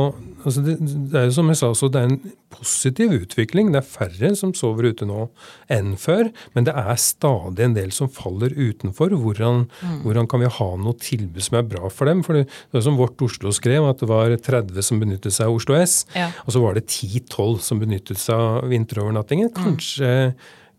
altså 0.47 0.63
det, 0.63 0.77
det 1.11 1.17
er 1.19 1.25
jo 1.27 1.35
som 1.35 1.49
jeg 1.51 1.59
sa, 1.59 1.71
det 1.91 2.01
er 2.01 2.11
en 2.11 2.19
positiv 2.55 3.13
utvikling. 3.17 3.73
Det 3.75 3.81
er 3.81 3.89
færre 3.89 4.31
som 4.39 4.53
sover 4.57 4.87
ute 4.93 5.07
nå 5.09 5.25
enn 5.73 5.95
før, 6.01 6.29
men 6.55 6.69
det 6.69 6.75
er 6.79 7.01
stadig 7.03 7.65
en 7.67 7.75
del 7.77 7.91
som 7.95 8.09
faller 8.13 8.55
utenfor. 8.55 9.11
Hvordan, 9.19 9.65
hvordan 10.05 10.29
kan 10.31 10.45
vi 10.45 10.53
ha 10.59 10.69
noe 10.81 10.95
tilbud 11.03 11.43
som 11.45 11.59
er 11.61 11.67
bra 11.69 11.91
for 11.93 12.09
dem? 12.11 12.23
For 12.27 12.39
det, 12.39 12.47
det 12.71 12.81
er 12.81 12.87
som 12.87 12.99
Vårt 13.01 13.21
Oslo 13.27 13.51
skrev, 13.57 13.89
at 13.91 14.05
det 14.05 14.11
var 14.13 14.37
30 14.37 14.87
som 14.87 15.03
benyttet 15.03 15.35
seg 15.35 15.49
av 15.51 15.59
Oslo 15.59 15.77
S, 15.81 16.05
Ja. 16.17 16.31
og 16.47 16.55
så 16.55 16.63
var 16.63 16.79
det 16.79 16.87
10-12 16.87 17.59
som 17.67 17.83
benyttet 17.83 18.21
seg 18.23 18.37
av 18.39 18.71
vinterovernattingen. 18.71 19.51
Kanskje 19.57 20.13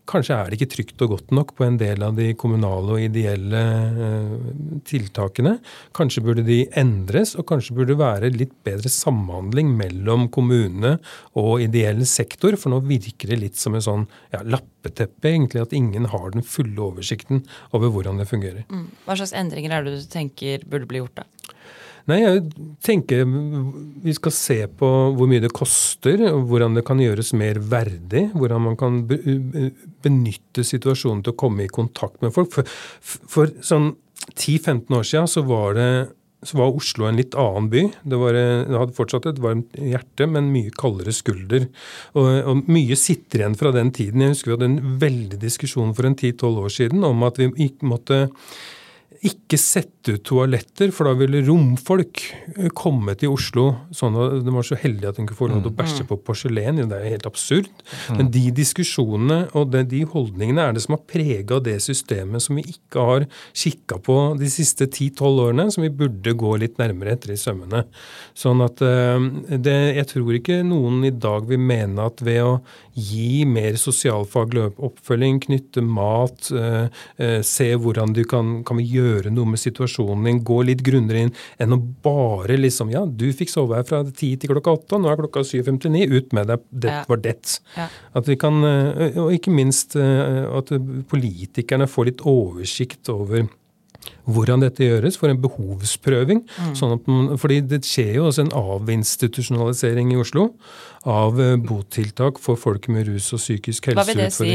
Kanskje 0.08 0.36
er 0.38 0.48
det 0.48 0.56
ikke 0.58 0.70
trygt 0.72 1.02
og 1.04 1.10
godt 1.12 1.32
nok 1.36 1.52
på 1.58 1.66
en 1.66 1.76
del 1.80 2.00
av 2.04 2.16
de 2.16 2.30
kommunale 2.38 2.94
og 2.96 3.02
ideelle 3.04 3.60
eh, 4.06 4.30
tiltakene. 4.88 5.58
Kanskje 5.96 6.22
burde 6.24 6.44
de 6.46 6.62
endres, 6.80 7.34
og 7.36 7.44
kanskje 7.50 7.76
burde 7.76 7.92
det 7.92 8.00
være 8.00 8.32
litt 8.32 8.54
bedre 8.64 8.88
samhandling 8.92 9.74
mellom 9.76 10.28
kommune 10.32 10.96
og 11.38 11.64
ideell 11.64 12.04
sektor. 12.08 12.56
For 12.56 12.72
nå 12.72 12.80
virker 12.88 13.34
det 13.34 13.40
litt 13.42 13.60
som 13.60 13.76
en 13.76 13.84
sånn 13.84 14.06
ja, 14.32 14.40
lappeteppe, 14.48 15.28
egentlig, 15.28 15.66
at 15.66 15.76
ingen 15.76 16.08
har 16.14 16.32
den 16.32 16.46
fulle 16.46 16.80
oversikten 16.88 17.44
over 17.76 17.92
hvordan 17.92 18.22
det 18.22 18.30
fungerer. 18.32 18.64
Mm. 18.72 18.88
Hva 19.04 19.18
slags 19.20 19.36
endringer 19.36 19.76
er 19.76 19.84
det 19.84 19.98
du 19.98 20.08
tenker 20.08 20.64
burde 20.64 20.88
bli 20.88 21.04
gjort, 21.04 21.20
da? 21.20 21.28
Nei, 22.08 22.22
jeg 22.22 22.44
tenker 22.84 23.26
vi 23.28 24.14
skal 24.16 24.32
se 24.32 24.58
på 24.80 24.88
hvor 25.12 25.28
mye 25.28 25.42
det 25.44 25.52
koster, 25.56 26.22
hvordan 26.48 26.78
det 26.78 26.86
kan 26.88 27.00
gjøres 27.02 27.34
mer 27.36 27.60
verdig. 27.60 28.30
Hvordan 28.32 28.64
man 28.70 28.78
kan 28.80 29.02
benytte 29.08 30.64
situasjonen 30.64 31.24
til 31.24 31.34
å 31.34 31.40
komme 31.44 31.66
i 31.66 31.72
kontakt 31.72 32.22
med 32.24 32.32
folk. 32.32 32.54
For, 32.54 32.78
for 33.28 33.52
sånn 33.60 33.92
10-15 34.30 34.96
år 34.96 35.04
siden 35.10 35.28
så 35.28 35.42
var, 35.48 35.76
det, 35.76 35.90
så 36.48 36.62
var 36.62 36.80
Oslo 36.80 37.10
en 37.10 37.20
litt 37.20 37.36
annen 37.38 37.68
by. 37.72 37.84
Det, 38.00 38.22
var, 38.24 38.40
det 38.40 38.80
hadde 38.80 38.96
fortsatt 38.96 39.28
et 39.28 39.44
varmt 39.44 39.76
hjerte, 39.76 40.30
men 40.32 40.48
mye 40.54 40.72
kaldere 40.80 41.12
skulder. 41.12 41.68
Og, 42.16 42.30
og 42.48 42.72
mye 42.72 42.96
sitter 42.96 43.44
igjen 43.44 43.60
fra 43.60 43.74
den 43.76 43.92
tiden. 43.92 44.24
Jeg 44.24 44.36
husker 44.36 44.54
vi 44.54 44.56
hadde 44.56 44.72
en 44.72 44.96
veldig 45.04 45.44
diskusjon 45.44 45.92
for 45.92 46.08
en 46.08 46.16
10-12 46.16 46.64
år 46.64 46.76
siden 46.80 47.04
om 47.08 47.28
at 47.28 47.40
vi 47.40 47.52
måtte 47.84 48.24
ikke 49.26 49.58
sette 49.58 50.14
ut 50.14 50.22
toaletter, 50.28 50.92
for 50.94 51.08
da 51.08 51.14
ville 51.18 51.40
romfolk 51.46 52.20
eh, 52.54 52.68
komme 52.76 53.14
til 53.18 53.32
Oslo. 53.34 53.64
sånn 53.94 54.16
at 54.20 54.44
De 54.46 54.54
var 54.54 54.66
så 54.66 54.78
heldige 54.78 55.10
at 55.10 55.18
de 55.18 55.24
kunne 55.26 55.38
få 55.38 55.48
lov 55.50 55.64
til 55.64 55.72
å 55.72 55.78
bæsje 55.78 56.06
på 56.06 56.18
porselen. 56.22 56.78
Det 56.88 56.96
er 56.96 57.16
helt 57.16 57.26
absurd. 57.26 57.70
Men 58.14 58.30
de 58.34 58.44
diskusjonene 58.54 59.40
og 59.58 59.74
de, 59.74 60.02
holdningene 60.08 60.68
er 60.68 60.76
det 60.76 60.84
som 60.84 60.94
har 60.94 61.02
prega 61.10 61.58
det 61.64 61.78
systemet 61.82 62.44
som 62.44 62.60
vi 62.60 62.66
ikke 62.70 63.06
har 63.10 63.26
kikka 63.58 63.98
på 64.06 64.18
de 64.38 64.50
siste 64.52 64.86
10-12 64.86 65.42
årene, 65.48 65.68
som 65.74 65.86
vi 65.86 65.92
burde 66.02 66.36
gå 66.38 66.54
litt 66.62 66.78
nærmere 66.78 67.16
etter 67.16 67.34
i 67.34 67.40
sømmene. 67.40 67.84
Sånn 68.38 68.62
at 68.64 68.82
eh, 68.84 69.18
det, 69.56 69.78
Jeg 69.98 70.10
tror 70.14 70.38
ikke 70.38 70.60
noen 70.66 71.02
i 71.08 71.14
dag 71.14 71.48
vil 71.48 71.62
mene 71.62 72.06
at 72.06 72.22
ved 72.22 72.42
å 72.44 72.54
gi 72.98 73.44
mer 73.48 73.76
sosialfaglig 73.78 74.72
oppfølging, 74.74 75.42
knytte 75.46 75.82
mat, 75.82 76.50
eh, 76.54 77.42
se 77.46 77.68
hvordan 77.78 78.14
du 78.14 78.24
kan, 78.28 78.60
kan 78.66 78.78
vi 78.78 78.86
gjøre 78.94 79.07
noe 79.34 79.48
med 79.52 79.60
situasjonen 79.62 80.24
din, 80.28 80.40
gå 80.46 80.58
litt 80.68 80.82
grundigere 80.86 81.26
inn, 81.28 81.32
enn 81.60 81.74
å 81.76 81.80
bare 82.04 82.56
liksom 82.60 82.90
Ja, 82.92 83.04
du 83.06 83.26
fikk 83.36 83.50
sove 83.52 83.76
her 83.78 83.86
fra 83.88 84.02
ti 84.04 84.34
til 84.36 84.50
klokka 84.52 84.74
åtte, 84.78 84.98
nå 85.00 85.10
er 85.10 85.16
klokka 85.20 85.42
7.59, 85.44 86.08
ut 86.12 86.32
med 86.36 86.46
deg, 86.52 86.60
det 86.72 86.90
Ja. 86.90 87.04
var 87.08 87.16
det. 87.24 87.58
Ja. 87.76 87.88
At 88.14 88.26
vi 88.26 88.36
kan, 88.36 88.62
eh, 88.64 89.18
Og 89.18 89.32
ikke 89.32 89.52
minst 89.54 89.96
eh, 89.96 90.46
at 90.58 90.66
politikerne 91.10 91.86
får 91.88 92.04
litt 92.12 92.22
oversikt 92.24 93.08
over 93.08 93.48
hvordan 94.28 94.60
dette 94.64 94.84
gjøres, 94.84 95.16
for 95.18 95.32
en 95.32 95.40
behovsprøving. 95.40 96.44
Sånn 96.78 96.94
at 96.98 97.08
man, 97.10 97.32
fordi 97.40 97.62
det 97.70 97.82
skjer 97.88 98.18
jo 98.18 98.28
også 98.28 98.44
en 98.46 98.54
avinstitusjonalisering 98.58 100.12
i 100.12 100.20
Oslo 100.20 100.50
av 101.08 101.38
eh, 101.40 101.54
botiltak 101.62 102.40
for 102.42 102.58
folk 102.60 102.88
med 102.92 103.06
rus 103.08 103.30
og 103.32 103.40
psykisk 103.40 103.86
vil 103.88 104.18
det 104.18 104.32
si? 104.34 104.50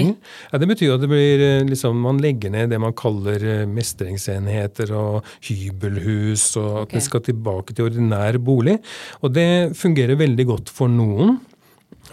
Ja, 0.52 0.60
det 0.62 0.68
betyr 0.70 0.96
at 0.96 1.04
det 1.04 1.10
blir, 1.12 1.42
eh, 1.42 1.64
liksom, 1.68 1.98
man 2.04 2.20
legger 2.22 2.52
ned 2.54 2.74
det 2.74 2.80
man 2.84 2.94
kaller 2.98 3.42
eh, 3.42 3.64
mestringsenheter 3.70 4.92
og 4.98 5.24
hybelhus, 5.48 6.52
og 6.60 6.84
at 6.84 6.84
Ok. 6.84 6.94
det 6.98 7.04
skal 7.08 7.24
tilbake 7.26 7.74
til 7.74 7.88
ordinær 7.90 8.38
bolig. 8.44 8.78
Og 9.24 9.34
det 9.34 9.76
fungerer 9.80 10.20
veldig 10.20 10.46
godt 10.46 10.70
for 10.70 10.92
noen. 10.92 11.40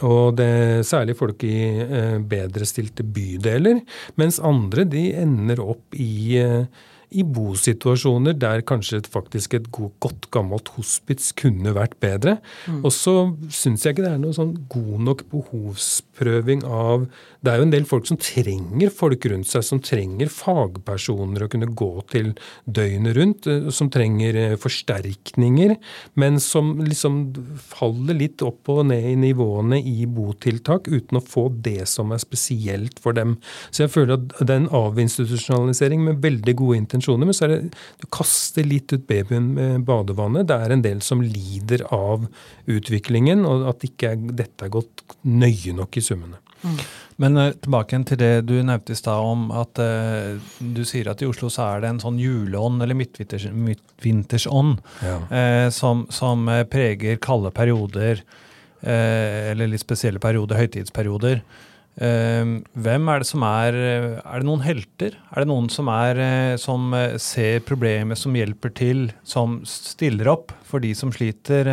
Og 0.06 0.36
det 0.38 0.86
særlig 0.88 1.16
folk 1.18 1.42
i 1.44 1.56
eh, 1.82 2.18
bedre 2.24 2.64
stilte 2.68 3.04
bydeler. 3.04 3.82
Mens 4.20 4.38
andre 4.40 4.86
de 4.88 5.10
ender 5.20 5.60
opp 5.60 5.98
i, 5.98 6.38
eh, 6.40 6.64
i 7.10 7.24
bosituasjoner 7.26 8.36
der 8.38 8.62
kanskje 8.66 9.00
et, 9.00 9.08
faktisk 9.10 9.54
et 9.58 9.68
god, 9.74 9.90
godt 10.02 10.28
gammelt 10.34 10.70
hospits 10.76 11.32
kunne 11.38 11.74
vært 11.76 11.96
bedre. 12.02 12.36
Og 12.80 12.92
så 12.94 13.14
syns 13.52 13.84
jeg 13.84 13.96
ikke 13.96 14.06
det 14.06 14.12
er 14.14 14.22
noe 14.22 14.36
sånn 14.36 14.54
god 14.70 15.04
nok 15.08 15.26
behovsprøving 15.32 16.64
av 16.66 17.08
Det 17.40 17.48
er 17.48 17.56
jo 17.56 17.64
en 17.64 17.72
del 17.72 17.86
folk 17.88 18.04
som 18.04 18.18
trenger 18.20 18.90
folk 18.92 19.24
rundt 19.32 19.48
seg, 19.48 19.64
som 19.64 19.78
trenger 19.80 20.28
fagpersoner 20.28 21.46
å 21.46 21.48
kunne 21.48 21.70
gå 21.72 21.88
til 22.12 22.34
døgnet 22.68 23.16
rundt, 23.16 23.48
eh, 23.48 23.70
som 23.72 23.88
trenger 23.88 24.36
eh, 24.36 24.56
forsterkninger, 24.60 25.72
men 26.20 26.36
som 26.44 26.74
liksom 26.84 27.22
faller 27.72 28.18
litt 28.18 28.44
opp 28.44 28.68
og 28.68 28.82
ned 28.90 29.08
i 29.08 29.16
nivåene 29.22 29.80
i 29.80 30.04
botiltak 30.04 30.90
uten 30.92 31.16
å 31.16 31.24
få 31.24 31.46
det 31.64 31.88
som 31.88 32.12
er 32.12 32.20
spesielt 32.20 33.00
for 33.00 33.16
dem. 33.16 33.38
Så 33.72 33.86
jeg 33.86 33.94
føler 33.94 34.18
at 34.18 34.36
det 34.36 34.52
er 34.52 34.62
en 34.66 34.70
avinstitusjonalisering 34.82 36.04
med 36.04 36.20
veldig 36.20 36.56
gode 36.60 36.76
intensjoner, 36.82 36.99
men 37.28 37.36
så 37.36 37.46
er 37.46 37.54
det 37.54 37.60
du 38.00 38.06
kaster 38.12 38.66
litt 38.66 38.92
ut 38.92 39.06
babyen 39.08 39.52
med 39.56 39.84
badevannet. 39.88 40.48
Det 40.50 40.56
er 40.56 40.74
en 40.74 40.84
del 40.84 41.00
som 41.04 41.22
lider 41.24 41.84
av 41.94 42.26
utviklingen, 42.70 43.44
og 43.48 43.68
at 43.72 43.86
ikke 43.86 44.14
er, 44.14 44.16
dette 44.42 44.66
er 44.66 44.72
gått 44.74 45.04
nøye 45.24 45.74
nok 45.76 45.96
i 45.96 46.04
summene. 46.04 46.40
Men 47.20 47.36
eh, 47.40 47.54
tilbake 47.56 47.98
til 48.08 48.18
det 48.20 48.32
du 48.48 48.54
nevnte 48.60 48.92
i 48.92 48.98
stad 48.98 49.24
om 49.24 49.46
at 49.56 49.80
uh, 49.80 50.36
du 50.60 50.82
sier 50.88 51.08
at 51.08 51.22
i 51.24 51.28
Oslo 51.28 51.48
så 51.52 51.66
er 51.70 51.82
det 51.84 51.90
en 51.94 52.02
sånn 52.02 52.20
juleånd, 52.20 52.82
eller 52.84 52.96
midtvintersånd, 52.96 54.78
Ja. 55.04 55.16
uh, 55.32 55.68
som, 55.72 56.06
som 56.12 56.48
preger 56.70 57.16
kalde 57.22 57.52
perioder, 57.56 58.22
eller 58.80 59.68
litt 59.68 59.82
spesielle 59.82 60.16
perioder, 60.22 60.56
høytidsperioder. 60.56 61.42
Eh, 61.98 62.50
hvem 62.78 63.08
er 63.10 63.20
det 63.20 63.26
som 63.26 63.42
er 63.44 63.74
eh, 63.74 64.20
Er 64.22 64.40
det 64.40 64.46
noen 64.46 64.62
helter? 64.62 65.16
Er 65.34 65.42
det 65.42 65.50
noen 65.50 65.66
som, 65.72 65.90
er, 65.90 66.20
eh, 66.22 66.54
som 66.60 66.94
eh, 66.94 67.16
ser 67.20 67.64
problemet, 67.66 68.16
som 68.20 68.36
hjelper 68.36 68.72
til, 68.78 69.08
som 69.26 69.58
stiller 69.68 70.30
opp 70.30 70.54
for 70.64 70.80
de 70.80 70.94
som 70.94 71.10
sliter, 71.12 71.66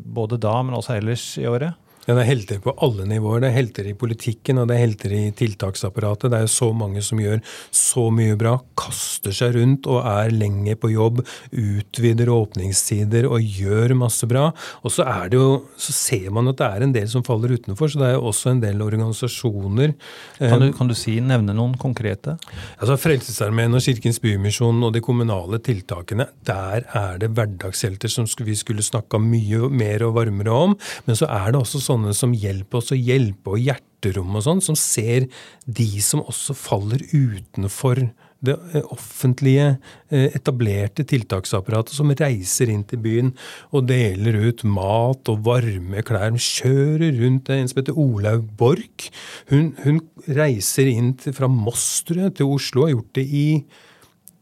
både 0.00 0.38
da, 0.40 0.54
men 0.64 0.78
også 0.78 0.96
ellers 0.96 1.26
i 1.38 1.44
året? 1.50 1.76
Ja, 2.10 2.16
Det 2.18 2.24
er 2.24 2.30
helter 2.32 2.58
på 2.58 2.72
alle 2.82 3.04
nivåer. 3.06 3.44
Det 3.44 3.48
er 3.52 3.54
helter 3.54 3.86
i 3.86 3.94
politikken 3.94 4.58
og 4.58 4.64
det 4.66 4.74
er 4.74 4.82
helter 4.82 5.12
i 5.14 5.20
tiltaksapparatet. 5.30 6.32
Det 6.32 6.38
er 6.40 6.46
jo 6.48 6.50
så 6.50 6.70
mange 6.74 7.02
som 7.06 7.20
gjør 7.22 7.38
så 7.70 8.08
mye 8.10 8.34
bra, 8.40 8.56
kaster 8.74 9.30
seg 9.30 9.54
rundt 9.54 9.86
og 9.86 10.00
er 10.02 10.32
lenge 10.34 10.74
på 10.74 10.90
jobb, 10.90 11.20
utvider 11.54 12.32
åpningstider 12.34 13.28
og 13.30 13.46
gjør 13.46 13.94
masse 14.00 14.26
bra. 14.26 14.48
Og 14.82 14.90
så 14.90 15.06
er 15.06 15.30
det 15.30 15.38
jo, 15.38 15.52
så 15.78 15.94
ser 15.94 16.32
man 16.34 16.50
at 16.50 16.58
det 16.58 16.66
er 16.66 16.86
en 16.88 16.96
del 16.96 17.06
som 17.12 17.22
faller 17.22 17.54
utenfor, 17.54 17.92
så 17.92 18.02
det 18.02 18.08
er 18.08 18.16
jo 18.16 18.26
også 18.32 18.56
en 18.56 18.64
del 18.64 18.82
organisasjoner. 18.82 19.94
Kan 20.40 20.50
Eh, 20.50 20.66
du, 20.66 20.74
kan 20.74 20.90
du 20.90 20.96
si, 20.98 21.14
nevne 21.22 21.54
noen 21.54 21.78
konkrete? 21.78 22.34
Altså 22.80 22.98
Frelsesarmeen 22.98 23.78
og 23.78 23.86
Kirkens 23.86 24.18
Bymisjon 24.18 24.82
og 24.82 24.96
de 24.98 25.04
kommunale 25.04 25.62
tiltakene, 25.62 26.26
der 26.42 26.90
er 26.90 27.22
det 27.22 27.30
hverdagshelter 27.38 28.10
som 28.10 28.26
vi 28.42 28.58
skulle 28.58 28.82
snakka 28.82 29.22
mye 29.22 29.70
mer 29.70 30.02
og 30.08 30.16
varmere 30.18 30.58
om. 30.66 30.76
Men 31.06 31.14
så 31.22 31.30
er 31.30 31.52
det 31.52 31.62
også 31.62 31.78
sånne 31.84 31.99
som 32.16 32.34
hjelper 32.36 32.80
oss 32.80 32.92
å 32.94 32.98
hjelpe, 32.98 33.54
og 33.54 33.62
hjerterom 33.62 34.36
og 34.38 34.46
sånn, 34.46 34.64
som 34.64 34.78
ser 34.78 35.28
de 35.66 35.88
som 36.04 36.24
også 36.24 36.56
faller 36.56 37.04
utenfor 37.12 38.08
det 38.44 38.54
eh, 38.72 38.84
offentlige, 38.92 39.74
eh, 40.08 40.30
etablerte 40.36 41.04
tiltaksapparatet 41.08 41.92
som 41.96 42.12
reiser 42.16 42.72
inn 42.72 42.86
til 42.88 43.02
byen 43.04 43.34
og 43.76 43.88
deler 43.90 44.38
ut 44.48 44.64
mat 44.64 45.28
og 45.32 45.44
varme 45.44 46.04
klær. 46.06 46.30
Hun 46.32 46.40
kjører 46.40 47.20
rundt. 47.20 47.52
En 47.52 47.68
som 47.68 47.82
heter 47.82 47.98
Olaug 48.00 48.48
Borch. 48.56 49.10
Hun, 49.52 49.74
hun 49.84 50.00
reiser 50.24 50.88
inn 50.88 51.14
til, 51.20 51.36
fra 51.36 51.50
Moss 51.52 52.02
til 52.06 52.46
Oslo, 52.46 52.86
har 52.86 52.94
gjort 52.94 53.14
det 53.18 53.26
i 53.28 53.46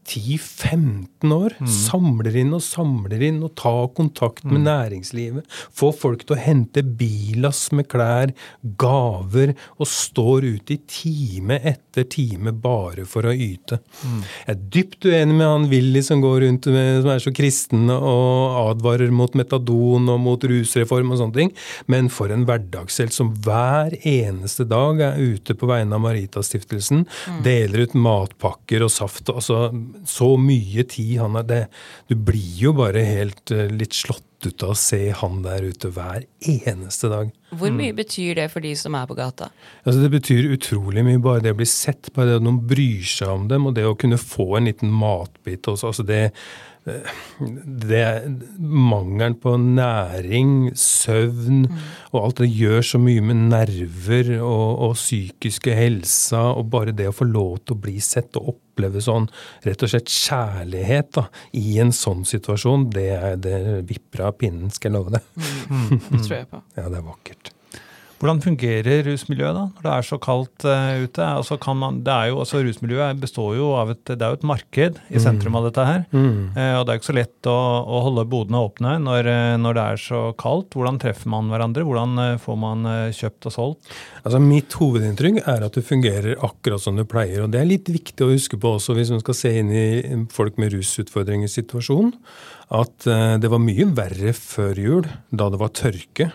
10-15 0.09 1.33
år. 1.35 1.55
Samler 1.69 2.35
inn 2.41 2.53
og 2.55 2.63
samler 2.65 3.21
inn 3.29 3.41
og 3.45 3.53
tar 3.59 3.89
kontakt 3.97 4.47
med 4.49 4.65
næringslivet. 4.65 5.45
Får 5.75 5.93
folk 6.01 6.25
til 6.25 6.37
å 6.37 6.41
hente 6.41 6.83
billass 6.83 7.69
med 7.75 7.89
klær, 7.91 8.33
gaver, 8.81 9.53
og 9.77 9.89
står 9.89 10.47
ute 10.47 10.75
i 10.75 10.79
time 10.89 11.59
etter 11.59 12.07
time 12.09 12.53
bare 12.55 13.05
for 13.09 13.29
å 13.29 13.33
yte. 13.33 13.79
Jeg 14.01 14.55
er 14.55 14.61
dypt 14.73 15.05
uenig 15.05 15.35
med 15.35 15.47
han 15.47 15.67
Willy 15.71 16.03
som 16.05 16.23
går 16.23 16.41
rundt 16.45 16.69
med, 16.73 17.01
som 17.03 17.13
er 17.13 17.23
så 17.23 17.33
kristen 17.35 17.89
og 17.93 18.57
advarer 18.63 19.13
mot 19.13 19.35
metadon 19.37 20.09
og 20.09 20.21
mot 20.23 20.49
rusreform 20.49 21.13
og 21.13 21.21
sånne 21.21 21.37
ting, 21.37 21.53
men 21.91 22.09
for 22.13 22.33
en 22.33 22.45
hverdagshelt 22.49 23.15
som 23.15 23.31
hver 23.45 23.95
eneste 24.07 24.65
dag 24.69 25.03
er 25.05 25.19
ute 25.19 25.55
på 25.57 25.69
vegne 25.69 25.97
av 25.97 26.03
Maritastiftelsen, 26.05 27.05
deler 27.45 27.85
ut 27.85 27.97
matpakker 27.97 28.85
og 28.85 28.93
saft. 28.93 29.29
altså 29.29 29.69
Så 30.07 30.33
mye 30.39 30.85
tid 30.87 31.17
han 31.19 31.37
har 31.39 31.47
det, 31.49 31.63
Du 32.07 32.15
blir 32.15 32.57
jo 32.61 32.73
bare 32.77 33.03
helt 33.05 33.51
eh, 33.51 33.69
litt 33.71 33.97
slått 33.97 34.25
ut 34.45 34.63
av 34.63 34.71
å 34.71 34.77
se 34.77 35.09
han 35.19 35.41
der 35.43 35.65
ute 35.67 35.89
hver 35.91 36.23
eneste 36.47 37.09
dag. 37.11 37.31
Hvor 37.59 37.73
mye 37.75 37.91
betyr 37.97 38.37
det 38.37 38.45
for 38.53 38.63
de 38.63 38.71
som 38.79 38.95
er 38.95 39.09
på 39.09 39.17
gata? 39.17 39.49
Altså 39.83 40.05
Det 40.05 40.11
betyr 40.13 40.53
utrolig 40.55 41.03
mye, 41.03 41.19
bare 41.19 41.43
det 41.43 41.51
å 41.55 41.59
bli 41.59 41.67
sett, 41.67 42.11
bare 42.15 42.31
det 42.31 42.39
at 42.39 42.45
noen 42.47 42.61
bryr 42.69 43.03
seg 43.03 43.33
om 43.33 43.49
dem, 43.51 43.67
og 43.67 43.75
det 43.75 43.83
å 43.89 43.97
kunne 43.99 44.21
få 44.21 44.53
en 44.59 44.69
liten 44.71 44.93
matbit 44.95 45.67
også. 45.67 45.91
Altså 45.91 46.07
det, 46.07 46.21
det 46.85 48.05
Mangelen 48.59 49.35
på 49.41 49.55
næring, 49.59 50.71
søvn 50.79 51.67
og 52.13 52.19
alt 52.21 52.41
det 52.41 52.49
gjør 52.49 52.85
så 52.85 53.01
mye 53.01 53.23
med 53.25 53.43
nerver 53.51 54.31
og, 54.37 54.79
og 54.87 54.95
psykiske 54.97 55.75
helsa, 55.75 56.47
og 56.55 56.71
bare 56.73 56.95
det 56.95 57.09
å 57.11 57.15
få 57.15 57.27
lov 57.29 57.59
til 57.63 57.77
å 57.77 57.81
bli 57.83 57.99
sett 58.03 58.39
og 58.39 58.53
oppleve 58.55 59.03
sånn 59.03 59.29
rett 59.67 59.85
og 59.85 59.93
slett 59.93 60.09
kjærlighet 60.13 61.13
da, 61.19 61.27
i 61.59 61.77
en 61.83 61.93
sånn 61.95 62.25
situasjon, 62.27 62.89
det, 62.95 63.07
er, 63.19 63.37
det 63.41 63.59
vipper 63.89 64.29
av 64.29 64.39
pinnen, 64.39 64.73
skal 64.73 64.91
jeg 64.91 64.97
love 64.97 65.17
deg. 65.17 65.31
Det 66.09 66.25
tror 66.25 66.37
jeg 66.39 66.49
på. 66.49 66.65
Ja, 66.79 66.87
det 66.87 67.01
er 67.01 67.05
vakkert. 67.05 67.53
Hvordan 68.19 68.41
fungerer 68.43 69.05
rusmiljøet 69.07 69.55
da, 69.55 69.61
når 69.71 69.85
det 69.85 69.91
er 69.93 70.05
så 70.09 70.17
kaldt 70.19 70.65
uh, 70.67 71.03
ute? 71.05 71.23
Altså 71.23 71.55
kan 71.61 71.77
man, 71.79 72.01
det 72.03 72.11
er 72.11 72.31
jo, 72.33 72.41
altså 72.43 72.59
Rusmiljøet 72.65 73.21
består 73.21 73.53
jo 73.55 73.69
av 73.79 73.93
et, 73.93 74.01
det 74.09 74.19
er 74.19 74.33
jo 74.33 74.39
et 74.41 74.47
marked 74.49 74.97
i 75.07 75.21
sentrum 75.23 75.55
av 75.55 75.69
dette 75.69 75.85
her. 75.87 76.01
Mm. 76.11 76.49
Uh, 76.51 76.73
og 76.81 76.83
det 76.83 76.91
er 76.91 76.99
ikke 76.99 77.07
så 77.07 77.15
lett 77.15 77.47
å, 77.47 77.55
å 77.79 78.01
holde 78.09 78.25
bodene 78.27 78.59
åpne 78.67 78.97
når, 79.05 79.29
uh, 79.31 79.53
når 79.63 79.77
det 79.77 79.85
er 79.85 80.01
så 80.03 80.23
kaldt. 80.41 80.75
Hvordan 80.75 80.99
treffer 80.99 81.31
man 81.31 81.47
hverandre? 81.53 81.85
Hvordan 81.87 82.41
får 82.43 82.59
man 82.59 82.89
kjøpt 83.15 83.47
og 83.47 83.55
solgt? 83.55 83.95
Altså 84.25 84.43
Mitt 84.43 84.75
hovedinntrykk 84.75 85.39
er 85.45 85.63
at 85.69 85.79
det 85.79 85.85
fungerer 85.87 86.43
akkurat 86.43 86.83
som 86.83 86.99
det 86.99 87.07
pleier. 87.07 87.45
og 87.45 87.55
Det 87.55 87.63
er 87.63 87.71
litt 87.71 87.87
viktig 87.87 88.27
å 88.27 88.33
huske 88.33 88.59
på 88.59 88.75
også 88.75 88.97
hvis 88.99 89.13
man 89.15 89.23
skal 89.23 89.39
se 89.39 89.53
inn 89.61 89.71
i 89.71 89.87
folk 90.35 90.59
med 90.59 90.75
rusutfordringers 90.75 91.55
situasjon, 91.55 92.11
at 92.75 93.07
det 93.41 93.49
var 93.49 93.63
mye 93.63 93.87
verre 93.97 94.35
før 94.35 94.77
jul, 94.77 95.07
da 95.31 95.47
det 95.49 95.63
var 95.63 95.71
tørke. 95.73 96.29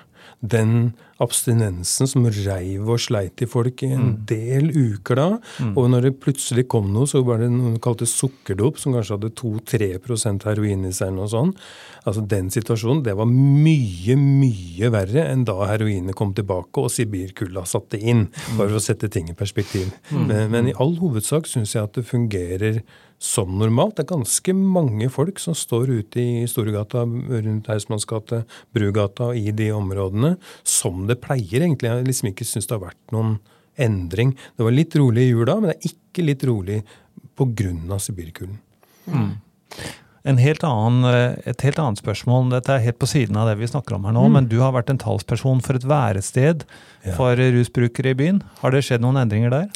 Den 0.44 0.92
abstinensen 1.22 2.08
som 2.10 2.26
reiv 2.26 2.88
og 2.90 3.00
sleit 3.02 3.42
i 3.44 3.48
folk 3.48 3.84
i 3.86 3.92
en 3.94 4.10
del 4.28 4.70
uker 4.74 5.18
da. 5.18 5.26
Og 5.70 5.86
når 5.92 6.08
det 6.08 6.12
plutselig 6.22 6.66
kom 6.70 6.90
noe, 6.94 7.08
så 7.10 7.22
var 7.26 7.40
det 7.42 7.50
noe 7.52 7.74
de 7.76 7.82
kalte 7.82 8.08
sukkerdop, 8.08 8.80
som 8.82 8.96
kanskje 8.96 9.16
hadde 9.16 9.32
2-3% 9.38 10.48
heroin 10.48 10.84
i 10.88 10.92
seg. 10.94 11.14
noe 11.14 11.30
sånt. 11.30 11.60
Altså 12.04 12.24
Den 12.28 12.50
situasjonen 12.52 13.04
det 13.06 13.14
var 13.16 13.30
mye, 13.30 14.16
mye 14.18 14.90
verre 14.92 15.28
enn 15.30 15.46
da 15.48 15.56
heroinet 15.70 16.18
kom 16.18 16.34
tilbake 16.36 16.82
og 16.82 16.92
sibirkulda 16.92 17.64
satte 17.68 18.00
inn. 18.00 18.26
Bare 18.58 18.68
for 18.68 18.82
å 18.82 18.84
sette 18.84 19.08
ting 19.08 19.30
i 19.30 19.38
perspektiv. 19.38 19.94
Men, 20.10 20.50
men 20.52 20.68
i 20.68 20.76
all 20.82 20.98
hovedsak 21.00 21.48
syns 21.48 21.76
jeg 21.76 21.86
at 21.86 21.96
det 21.96 22.08
fungerer 22.10 22.82
som 23.24 23.54
normalt. 23.58 23.96
Det 23.96 24.04
er 24.04 24.10
ganske 24.12 24.54
mange 24.56 25.08
folk 25.12 25.40
som 25.42 25.56
står 25.56 25.90
ute 26.02 26.20
i 26.20 26.44
Storegata, 26.50 27.04
rundt 27.08 27.70
Hausmanns 27.72 28.06
Brugata 28.74 29.30
og 29.32 29.38
i 29.40 29.50
de 29.56 29.70
områdene 29.72 30.34
som 30.62 31.06
det 31.08 31.20
pleier, 31.24 31.64
egentlig. 31.64 31.88
Jeg 31.90 32.08
liksom 32.10 32.30
ikke 32.32 32.48
syns 32.48 32.68
det 32.68 32.76
har 32.76 32.84
vært 32.90 33.14
noen 33.16 33.38
endring. 33.80 34.36
Det 34.56 34.66
var 34.66 34.76
litt 34.76 34.94
rolig 35.00 35.24
i 35.26 35.32
jula, 35.32 35.56
men 35.60 35.72
det 35.72 35.78
er 35.78 35.94
ikke 35.94 36.28
litt 36.28 36.44
rolig 36.46 36.82
pga. 37.34 37.98
sibirkulden. 37.98 38.60
En 40.24 40.38
helt 40.40 40.62
annen, 40.64 41.04
et 41.44 41.60
helt 41.66 41.78
annet 41.82 42.00
spørsmål, 42.00 42.46
dette 42.54 42.72
er 42.72 42.84
helt 42.86 42.96
på 43.00 43.08
siden 43.10 43.36
av 43.36 43.50
det 43.50 43.58
vi 43.60 43.68
snakker 43.68 43.98
om 43.98 44.06
her 44.08 44.14
nå, 44.16 44.22
men 44.32 44.46
du 44.48 44.56
har 44.62 44.72
vært 44.72 44.88
en 44.94 45.00
talsperson 45.00 45.60
for 45.64 45.76
et 45.76 45.84
værested 45.84 46.64
Ja. 47.04 47.12
for 47.18 47.36
rusbrukere 47.36 48.14
i 48.14 48.16
byen. 48.16 48.42
Har 48.62 48.70
det 48.72 48.84
skjedd 48.86 49.02
noen 49.04 49.20
endringer 49.20 49.50
der? 49.52 49.68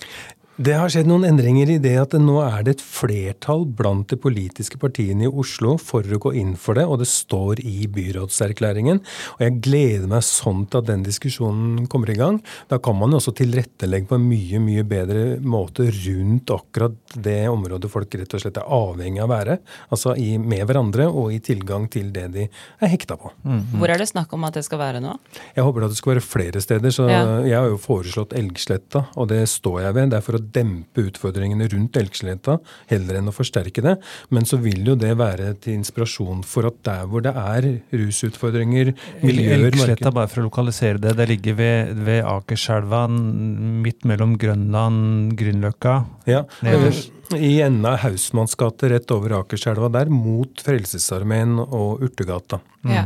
Det 0.58 0.72
har 0.74 0.90
skjedd 0.90 1.06
noen 1.06 1.22
endringer 1.22 1.70
i 1.70 1.76
det 1.78 1.92
at 2.00 2.10
det 2.16 2.18
nå 2.18 2.40
er 2.42 2.64
det 2.66 2.72
et 2.72 2.80
flertall 2.82 3.60
blant 3.78 4.10
de 4.10 4.16
politiske 4.18 4.74
partiene 4.82 5.28
i 5.28 5.30
Oslo 5.30 5.76
for 5.78 6.02
å 6.02 6.16
gå 6.18 6.32
inn 6.40 6.56
for 6.58 6.74
det, 6.74 6.82
og 6.82 6.98
det 6.98 7.06
står 7.06 7.60
i 7.62 7.84
byrådserklæringen. 7.94 8.98
Og 9.36 9.44
jeg 9.44 9.54
gleder 9.62 10.08
meg 10.10 10.24
sånn 10.26 10.64
til 10.66 10.80
at 10.80 10.88
den 10.88 11.04
diskusjonen 11.06 11.84
kommer 11.86 12.10
i 12.10 12.16
gang. 12.18 12.40
Da 12.72 12.80
kan 12.82 12.98
man 12.98 13.14
jo 13.14 13.20
også 13.20 13.36
tilrettelegge 13.38 14.10
på 14.10 14.18
en 14.18 14.26
mye, 14.26 14.58
mye 14.64 14.82
bedre 14.90 15.22
måte 15.46 15.86
rundt 15.94 16.50
akkurat 16.56 17.14
det 17.14 17.36
området 17.52 17.92
folk 17.94 18.18
rett 18.18 18.34
og 18.34 18.42
slett 18.42 18.58
er 18.58 18.66
avhengig 18.80 19.22
av 19.22 19.30
å 19.30 19.34
være. 19.36 19.58
Altså 19.94 20.16
i, 20.18 20.32
med 20.42 20.66
hverandre 20.66 21.06
og 21.06 21.30
i 21.36 21.38
tilgang 21.52 21.86
til 21.94 22.10
det 22.18 22.26
de 22.34 22.48
er 22.48 22.94
hekta 22.96 23.14
på. 23.22 23.30
Hvor 23.78 23.94
er 23.94 24.02
det 24.02 24.10
snakk 24.10 24.34
om 24.34 24.50
at 24.50 24.58
det 24.58 24.66
skal 24.66 24.82
være 24.82 25.04
nå? 25.06 25.14
Jeg 25.54 25.68
håper 25.70 25.86
at 25.86 25.94
det 25.94 26.02
skal 26.02 26.16
være 26.16 26.26
flere 26.26 26.66
steder, 26.66 26.90
så 26.98 27.06
Ja. 27.06 27.22
jeg 27.46 27.54
har 27.60 27.70
jo 27.70 27.78
foreslått 27.78 28.34
Elgsletta, 28.34 29.06
og 29.14 29.30
det 29.30 29.44
står 29.54 29.84
jeg 29.86 29.94
ved. 30.02 30.10
Det 30.10 30.18
er 30.18 30.26
for 30.26 30.34
å 30.42 30.47
dempe 30.54 31.04
utfordringene 31.08 31.68
rundt 31.72 31.98
Elgsletta, 32.00 32.58
heller 32.90 33.20
enn 33.20 33.30
å 33.30 33.34
forsterke 33.34 33.84
det. 33.84 33.96
Men 34.34 34.48
så 34.48 34.60
vil 34.62 34.86
jo 34.86 34.96
det 34.98 35.14
være 35.18 35.52
til 35.62 35.78
inspirasjon 35.78 36.42
for 36.46 36.70
at 36.70 36.80
der 36.86 37.04
hvor 37.10 37.24
det 37.24 37.34
er 37.36 37.68
rusutfordringer, 37.92 38.94
miljøer 39.24 39.68
Elgsletta, 39.68 40.12
bare 40.14 40.30
for 40.32 40.42
å 40.42 40.48
lokalisere 40.48 41.02
det, 41.02 41.16
det 41.18 41.28
ligger 41.32 41.58
ved, 41.58 41.94
ved 42.08 42.24
Akerselva, 42.28 43.04
midt 43.08 44.08
mellom 44.08 44.36
Grønland, 44.40 45.36
Grünerløkka. 45.38 46.00
Ja, 46.28 46.44
Nederst. 46.66 47.14
I 47.36 47.58
enden 47.60 47.84
av 47.84 47.98
Hausmanns 48.00 48.56
gate, 48.56 48.88
rett 48.88 49.10
over 49.12 49.34
Akerselva 49.42 49.90
der, 49.92 50.08
mot 50.08 50.62
Frelsesarmeen 50.64 51.58
og 51.60 52.00
Urtegata. 52.06 52.62
Ja. 52.88 53.04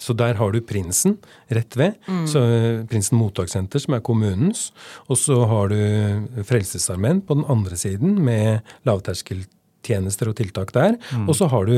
Så 0.00 0.16
der 0.18 0.38
har 0.40 0.52
du 0.52 0.60
Prinsen 0.64 1.18
rett 1.52 1.76
ved. 1.78 1.98
Så 2.30 2.42
eh, 2.42 2.84
Prinsen 2.90 3.20
mottakssenter, 3.20 3.82
som 3.82 3.96
er 3.96 4.04
kommunens. 4.04 4.70
Og 5.08 5.20
så 5.20 5.42
har 5.50 5.72
du 5.72 6.44
Frelsesarmeen 6.48 7.22
på 7.26 7.38
den 7.38 7.48
andre 7.52 7.78
siden, 7.78 8.18
med 8.24 8.62
lavterskeltjenester 8.88 10.32
og 10.32 10.38
tiltak 10.40 10.74
der. 10.76 10.98
Og 11.26 11.36
så 11.38 11.50
har 11.52 11.68
du 11.68 11.76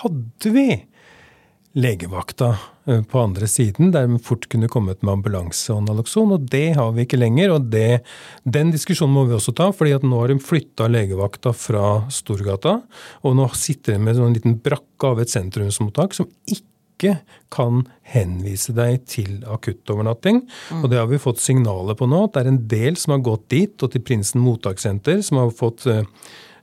Hadde 0.00 0.54
vi 0.54 0.68
legevakta 1.72 2.56
eh, 2.86 3.02
på 3.02 3.20
andre 3.20 3.46
siden, 3.46 3.92
der 3.94 4.08
vi 4.10 4.18
fort 4.22 4.48
kunne 4.50 4.68
kommet 4.68 5.02
med 5.02 5.12
ambulanse 5.12 5.72
og 5.74 5.84
nalokson, 5.86 6.32
og 6.34 6.48
det 6.50 6.74
har 6.78 6.90
vi 6.96 7.06
ikke 7.06 7.20
lenger. 7.20 7.54
og 7.54 7.68
det, 7.70 8.02
Den 8.44 8.72
diskusjonen 8.74 9.14
må 9.14 9.26
vi 9.28 9.36
også 9.36 9.54
ta, 9.56 9.70
fordi 9.72 9.94
at 9.94 10.06
nå 10.06 10.20
har 10.20 10.32
de 10.32 10.40
flytta 10.42 10.88
legevakta 10.90 11.54
fra 11.54 11.84
Storgata, 12.10 12.80
og 13.22 13.38
nå 13.38 13.46
sitter 13.54 13.94
de 13.94 14.02
med 14.02 14.16
en 14.16 14.24
sånn 14.24 14.36
liten 14.38 14.58
brakke 14.64 15.12
av 15.12 15.22
et 15.22 15.30
sentrumsmottak 15.32 16.16
som 16.16 16.28
ikke 16.46 16.66
kan 17.52 17.84
henvise 18.12 18.74
deg 18.76 19.06
til 19.10 19.40
akuttovernatting. 19.48 20.44
Og 20.80 20.90
det 20.92 21.00
har 21.00 21.08
vi 21.10 21.22
fått 21.22 21.42
signaler 21.42 21.98
på 21.98 22.08
nå, 22.10 22.26
at 22.26 22.36
det 22.36 22.44
er 22.44 22.52
en 22.52 22.62
del 22.70 23.00
som 23.00 23.16
har 23.16 23.24
gått 23.26 23.48
dit, 23.52 23.74
og 23.80 23.94
til 23.94 24.04
Prinsen 24.04 24.44
mottakssenter, 24.44 25.22
som 25.26 25.40
har 25.42 25.52
fått 25.56 25.88
eh, 25.90 26.04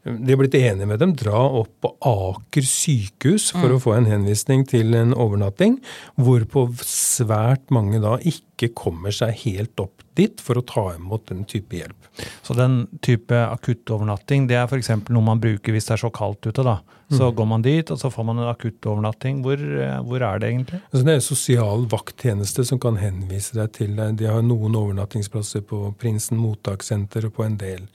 de 0.07 0.31
har 0.31 0.39
blitt 0.39 0.55
enige 0.55 0.87
med 0.87 1.01
dem. 1.01 1.13
Dra 1.19 1.39
opp 1.59 1.71
på 1.83 1.91
Aker 2.07 2.65
sykehus 2.65 3.49
for 3.55 3.73
å 3.73 3.79
få 3.81 3.95
en 3.97 4.07
henvisning 4.07 4.63
til 4.69 4.95
en 4.95 5.13
overnatting. 5.17 5.79
Hvorpå 6.15 6.67
svært 6.85 7.67
mange 7.73 7.99
da 8.03 8.15
ikke 8.21 8.71
kommer 8.77 9.15
seg 9.15 9.35
helt 9.43 9.83
opp 9.83 10.05
dit 10.17 10.39
for 10.41 10.59
å 10.59 10.65
ta 10.65 10.85
imot 10.95 11.27
den 11.31 11.43
type 11.49 11.75
hjelp. 11.77 12.07
Så 12.45 12.55
den 12.57 12.85
type 13.05 13.35
akuttovernatting, 13.35 14.47
det 14.49 14.57
er 14.61 14.69
f.eks. 14.69 14.93
noe 15.11 15.25
man 15.25 15.43
bruker 15.43 15.75
hvis 15.75 15.89
det 15.89 15.97
er 15.97 16.05
så 16.07 16.13
kaldt 16.13 16.47
ute. 16.47 16.63
da. 16.65 16.79
Så 17.09 17.29
går 17.31 17.45
man 17.47 17.61
dit, 17.63 17.91
og 17.91 17.99
så 17.99 18.09
får 18.11 18.25
man 18.27 18.39
en 18.41 18.49
akuttovernatting. 18.51 19.39
Hvor, 19.45 19.55
eh, 19.55 19.99
hvor 20.03 20.23
er 20.27 20.39
det 20.39 20.49
egentlig? 20.49 20.81
Altså 20.91 21.05
det 21.07 21.13
er 21.15 21.23
sosial 21.23 21.85
vakttjeneste 21.87 22.65
som 22.67 22.79
kan 22.83 22.97
henvise 22.99 23.55
deg 23.55 23.71
til 23.77 23.93
deg. 23.95 24.17
De 24.19 24.27
har 24.27 24.43
noen 24.43 24.75
overnattingsplasser 24.75 25.63
på 25.69 25.93
Prinsen 25.99 26.41
mottakssenter 26.41 27.29
og 27.29 27.35
på 27.37 27.45
en 27.45 27.55
del 27.61 27.85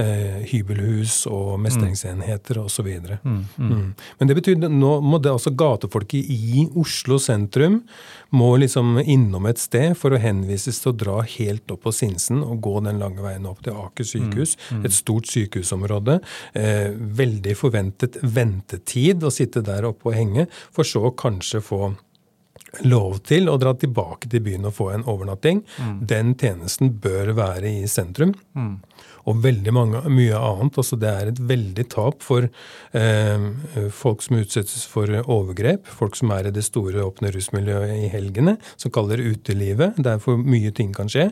eh, 0.00 0.40
hybelhus 0.48 1.26
og 1.28 1.60
mestringsenheter 1.60 2.62
osv. 2.62 2.88
Mm. 3.20 3.44
Mm. 3.58 3.92
Men 4.18 4.30
det 4.30 4.38
betyr 4.40 4.64
nå 4.72 4.94
må 5.04 5.20
det 5.20 5.34
altså 5.34 5.52
gatefolket 5.52 6.32
i 6.32 6.64
Oslo 6.78 7.18
sentrum 7.20 7.82
må 8.32 8.54
liksom 8.56 8.96
innom 9.04 9.46
et 9.50 9.60
sted 9.60 9.92
for 9.98 10.14
å 10.14 10.20
henvises 10.20 10.80
til 10.80 10.94
å 10.94 10.96
dra 10.96 11.18
helt 11.34 11.68
opp 11.74 11.84
på 11.84 11.92
Sinsen 11.92 12.40
og 12.40 12.62
gå 12.64 12.78
den 12.86 13.00
lange 13.02 13.20
veien 13.20 13.44
opp 13.48 13.60
til 13.66 13.76
Aker 13.76 14.08
sykehus. 14.08 14.56
Et 14.80 14.94
stort 14.94 15.28
sykehusområde. 15.28 16.20
Eh, 16.56 16.96
veldig 16.96 17.56
forventet 17.58 18.16
ventetid 18.62 19.22
å 19.24 19.30
sitte 19.30 19.62
der 19.62 19.84
oppe 19.84 20.10
og 20.10 20.16
henge, 20.16 20.46
for 20.72 20.84
så 20.84 21.10
kanskje 21.10 21.60
få 21.60 21.94
lov 22.84 23.18
til 23.28 23.50
å 23.50 23.58
dra 23.60 23.74
tilbake 23.74 24.30
til 24.32 24.40
byen 24.40 24.64
og 24.64 24.74
få 24.74 24.90
en 24.94 25.04
overnatting. 25.04 25.62
Den 26.00 26.34
tjenesten 26.34 26.98
bør 27.00 27.34
være 27.34 27.68
i 27.68 27.86
sentrum. 27.86 28.34
Og 29.28 29.42
veldig 29.44 29.74
mange, 29.74 30.02
mye 30.10 30.38
annet. 30.38 30.78
Altså 30.80 30.98
det 31.00 31.10
er 31.10 31.30
et 31.30 31.40
veldig 31.52 31.84
tap 31.92 32.22
for 32.24 32.46
eh, 32.46 33.46
folk 33.94 34.24
som 34.24 34.38
utsettes 34.40 34.84
for 34.90 35.10
overgrep, 35.22 35.86
folk 35.86 36.16
som 36.18 36.32
er 36.34 36.48
i 36.48 36.54
det 36.54 36.64
store 36.66 37.04
åpne 37.04 37.32
rusmiljøet 37.34 37.94
i 38.06 38.10
helgene, 38.12 38.56
som 38.76 38.92
kaller 38.94 39.20
det 39.20 39.36
utelivet, 39.36 39.98
der 40.02 40.20
for 40.22 40.40
mye 40.40 40.72
ting 40.74 40.92
kan 40.96 41.10
skje, 41.12 41.28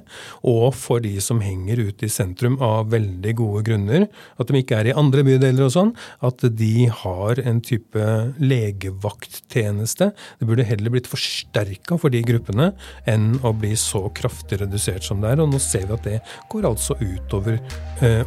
og 0.47 0.75
for 0.79 1.03
de 1.05 1.17
som 1.25 1.43
henger 1.45 1.83
ute 1.91 2.07
i 2.07 2.13
sentrum 2.13 2.59
av 2.65 2.91
veldig 2.95 3.35
gode 3.39 3.65
grunner, 3.67 4.07
at 4.41 4.51
de 4.51 4.63
ikke 4.63 4.81
er 4.81 4.91
i 4.91 4.97
andre 4.97 5.25
bydeler 5.27 5.67
og 5.67 5.75
sånn, 5.75 5.95
at 6.27 6.45
de 6.61 6.87
har 7.03 7.41
en 7.43 7.61
type 7.65 8.07
legevakttjeneste. 8.41 10.11
Det 10.39 10.49
burde 10.49 10.69
heller 10.69 10.95
blitt 10.95 11.11
forsterka 11.11 11.99
for 12.01 12.13
de 12.13 12.23
gruppene 12.27 12.71
enn 13.11 13.33
å 13.47 13.53
bli 13.57 13.75
så 13.79 14.07
kraftig 14.17 14.61
redusert 14.63 15.07
som 15.07 15.23
det 15.23 15.35
er. 15.35 15.43
Og 15.43 15.51
nå 15.53 15.61
ser 15.63 15.89
vi 15.89 15.97
at 15.97 16.07
det 16.07 16.19
går 16.53 16.69
altså 16.71 16.97
utover 17.01 17.61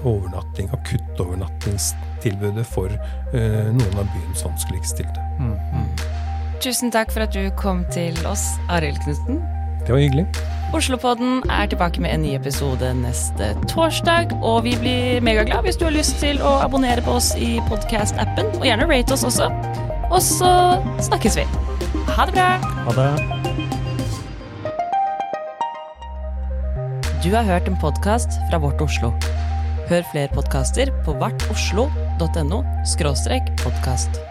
overnatting, 0.03 0.69
akuttovernattingstilbudet 0.73 2.65
for 2.69 2.93
eh, 3.33 3.69
noen 3.73 3.97
av 3.97 4.05
byens 4.13 4.45
vanskeligstilte. 4.45 5.19
Mm, 5.39 5.57
mm. 5.73 5.87
Tusen 6.63 6.93
takk 6.93 7.11
for 7.11 7.25
at 7.25 7.33
du 7.33 7.49
kom 7.59 7.83
til 7.91 8.13
oss, 8.29 8.45
Arild 8.71 9.01
Knutsen. 9.03 9.41
Det 9.83 9.91
var 9.91 9.99
hyggelig. 9.99 10.25
Oslopodden 10.73 11.43
er 11.51 11.65
tilbake 11.69 12.01
med 12.01 12.13
en 12.13 12.21
ny 12.23 12.35
episode 12.37 12.93
neste 13.01 13.51
torsdag. 13.67 14.31
Og 14.41 14.63
vi 14.63 14.77
blir 14.79 15.19
megaglad 15.21 15.67
hvis 15.67 15.77
du 15.77 15.85
har 15.85 15.93
lyst 15.93 16.17
til 16.23 16.39
å 16.41 16.55
abonnere 16.63 17.03
på 17.03 17.17
oss 17.19 17.33
i 17.35 17.59
podkast-appen. 17.67 18.53
Og 18.61 18.65
gjerne 18.69 18.87
rate 18.89 19.13
oss 19.13 19.27
også. 19.27 19.51
Og 20.09 20.21
så 20.23 20.53
snakkes 21.09 21.37
vi. 21.41 21.45
Ha 22.15 22.25
det 22.29 22.37
bra. 22.37 22.49
Ha 22.87 22.95
det. 22.97 23.11
Du 27.23 27.29
har 27.35 27.43
hørt 27.43 27.67
en 27.67 27.77
podkast 27.79 28.39
fra 28.49 28.57
Vårt 28.63 28.81
Oslo. 28.81 29.13
Hør 29.89 30.05
flere 30.11 30.29
podkaster 30.31 30.91
på 31.03 31.15
vartoslo.no 31.19 32.61
podkast. 33.65 34.23